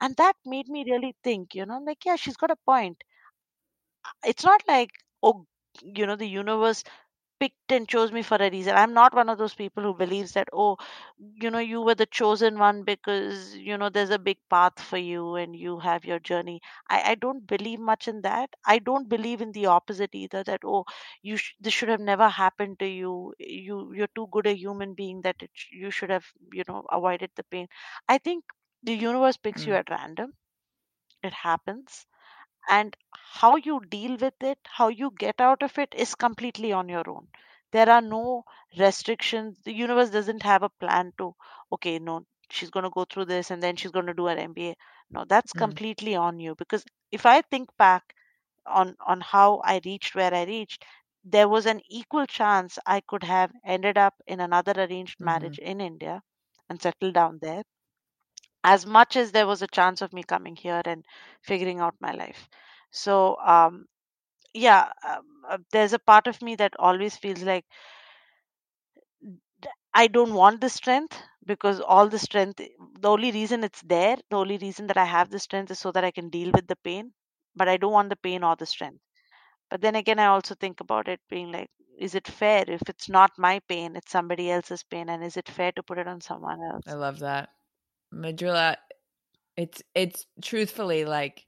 [0.00, 3.02] And that made me really think you know like yeah she's got a point.
[4.24, 4.90] It's not like
[5.22, 5.46] oh
[5.82, 6.84] you know the universe
[7.40, 8.74] picked and chose me for a reason.
[8.76, 10.76] I'm not one of those people who believes that oh
[11.18, 14.96] you know you were the chosen one because you know there's a big path for
[14.98, 16.60] you and you have your journey.
[16.88, 18.50] I, I don't believe much in that.
[18.66, 20.84] I don't believe in the opposite either that oh
[21.22, 23.34] you sh- this should have never happened to you.
[23.38, 26.84] You you're too good a human being that it sh- you should have you know
[26.90, 27.68] avoided the pain.
[28.08, 28.44] I think
[28.82, 29.76] the universe picks you Mm.
[29.76, 30.34] at random.
[31.22, 32.06] It happens
[32.68, 36.88] and how you deal with it how you get out of it is completely on
[36.88, 37.28] your own.
[37.72, 38.44] There are no
[38.78, 39.58] restrictions.
[39.64, 41.34] The universe doesn't have a plan to
[41.72, 44.36] okay no she's going to go through this and then she's going to do her
[44.36, 44.74] mba
[45.10, 45.62] no that's Mm.
[45.64, 48.14] completely on you because if i think back
[48.66, 50.84] on on how i reached where i reached
[51.24, 55.80] there was an equal chance i could have ended up in another arranged marriage in
[55.80, 56.22] india
[56.68, 57.62] and settled down there
[58.74, 61.04] as much as there was a chance of me coming here and
[61.42, 62.48] figuring out my life.
[62.90, 63.86] So um
[64.54, 67.64] yeah um, uh, there's a part of me that always feels like
[69.94, 74.36] I don't want the strength because all the strength the only reason it's there the
[74.36, 76.76] only reason that i have the strength is so that i can deal with the
[76.76, 77.12] pain
[77.54, 79.00] but i don't want the pain or the strength.
[79.70, 82.64] But then again i also think about it being like is it fair?
[82.68, 85.98] If it's not my pain it's somebody else's pain and is it fair to put
[85.98, 86.86] it on someone else?
[86.86, 87.50] I love that.
[88.14, 88.76] Mridhula,
[89.56, 91.44] it's it's truthfully like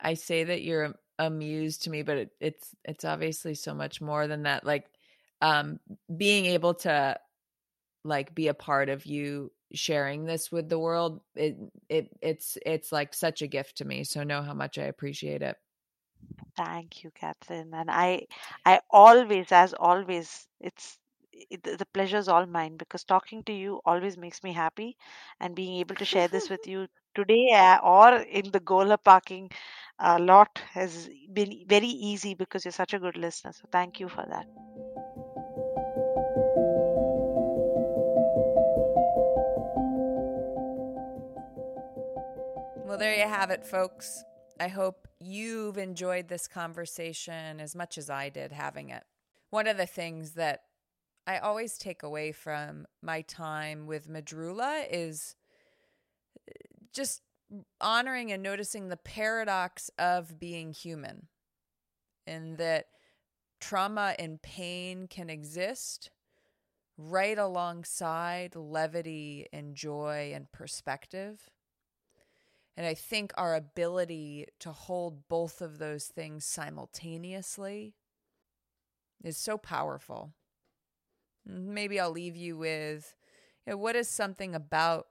[0.00, 4.00] I say that you're a, a to me, but it, it's it's obviously so much
[4.00, 4.64] more than that.
[4.64, 4.86] Like
[5.40, 5.78] um
[6.14, 7.18] being able to
[8.04, 11.56] like be a part of you sharing this with the world, it
[11.88, 14.04] it it's it's like such a gift to me.
[14.04, 15.56] So know how much I appreciate it.
[16.56, 17.72] Thank you, Catherine.
[17.72, 18.26] And I,
[18.64, 20.98] I always, as always, it's
[21.50, 24.96] it, pleasure is all mine because talking to you always makes me happy,
[25.40, 29.50] and being able to share this with you today uh, or in the Goler parking
[29.98, 33.52] uh, lot has been very easy because you're such a good listener.
[33.52, 34.46] So thank you for that.
[42.86, 44.24] Well, there you have it, folks.
[44.58, 49.04] I hope you've enjoyed this conversation as much as I did having it.
[49.50, 50.62] One of the things that
[51.28, 55.36] I always take away from my time with Mridhula is
[56.90, 57.20] just
[57.82, 61.26] honoring and noticing the paradox of being human,
[62.26, 62.86] and that
[63.60, 66.10] trauma and pain can exist
[66.96, 71.50] right alongside levity and joy and perspective.
[72.74, 77.96] And I think our ability to hold both of those things simultaneously
[79.22, 80.32] is so powerful.
[81.48, 83.14] Maybe I'll leave you with
[83.66, 85.08] you know, what is something about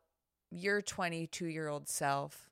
[0.52, 2.50] your 22 year old self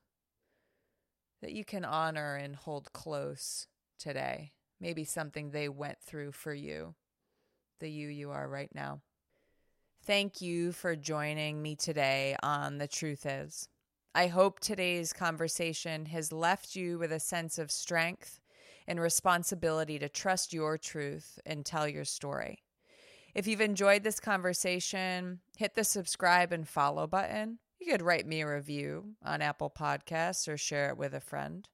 [1.42, 3.68] that you can honor and hold close
[4.00, 4.52] today?
[4.82, 6.96] Maybe something they went through for you,
[7.80, 9.02] the you you are right now.
[10.04, 13.70] Thank you for joining me today on The Truth Is.
[14.14, 18.40] I hope today's conversation has left you with a sense of strength
[18.88, 22.65] and responsibility to trust your truth and tell your story.
[23.36, 27.60] If you've enjoyed this conversation, hit the subscribe and follow button.
[27.82, 31.68] You could write me a review on Apple Podcasts or share it with a friend.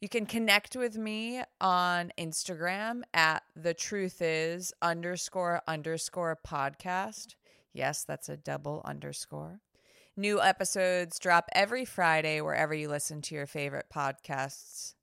[0.00, 7.36] You can connect with me on Instagram at the truth is underscore underscore podcast.
[7.72, 9.60] Yes, that's a double underscore.
[10.16, 14.94] New episodes drop every Friday wherever you listen to your favorite podcasts.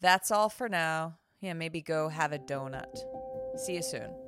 [0.00, 1.18] That's all for now.
[1.40, 2.98] Yeah, maybe go have a donut.
[3.56, 4.25] See you soon.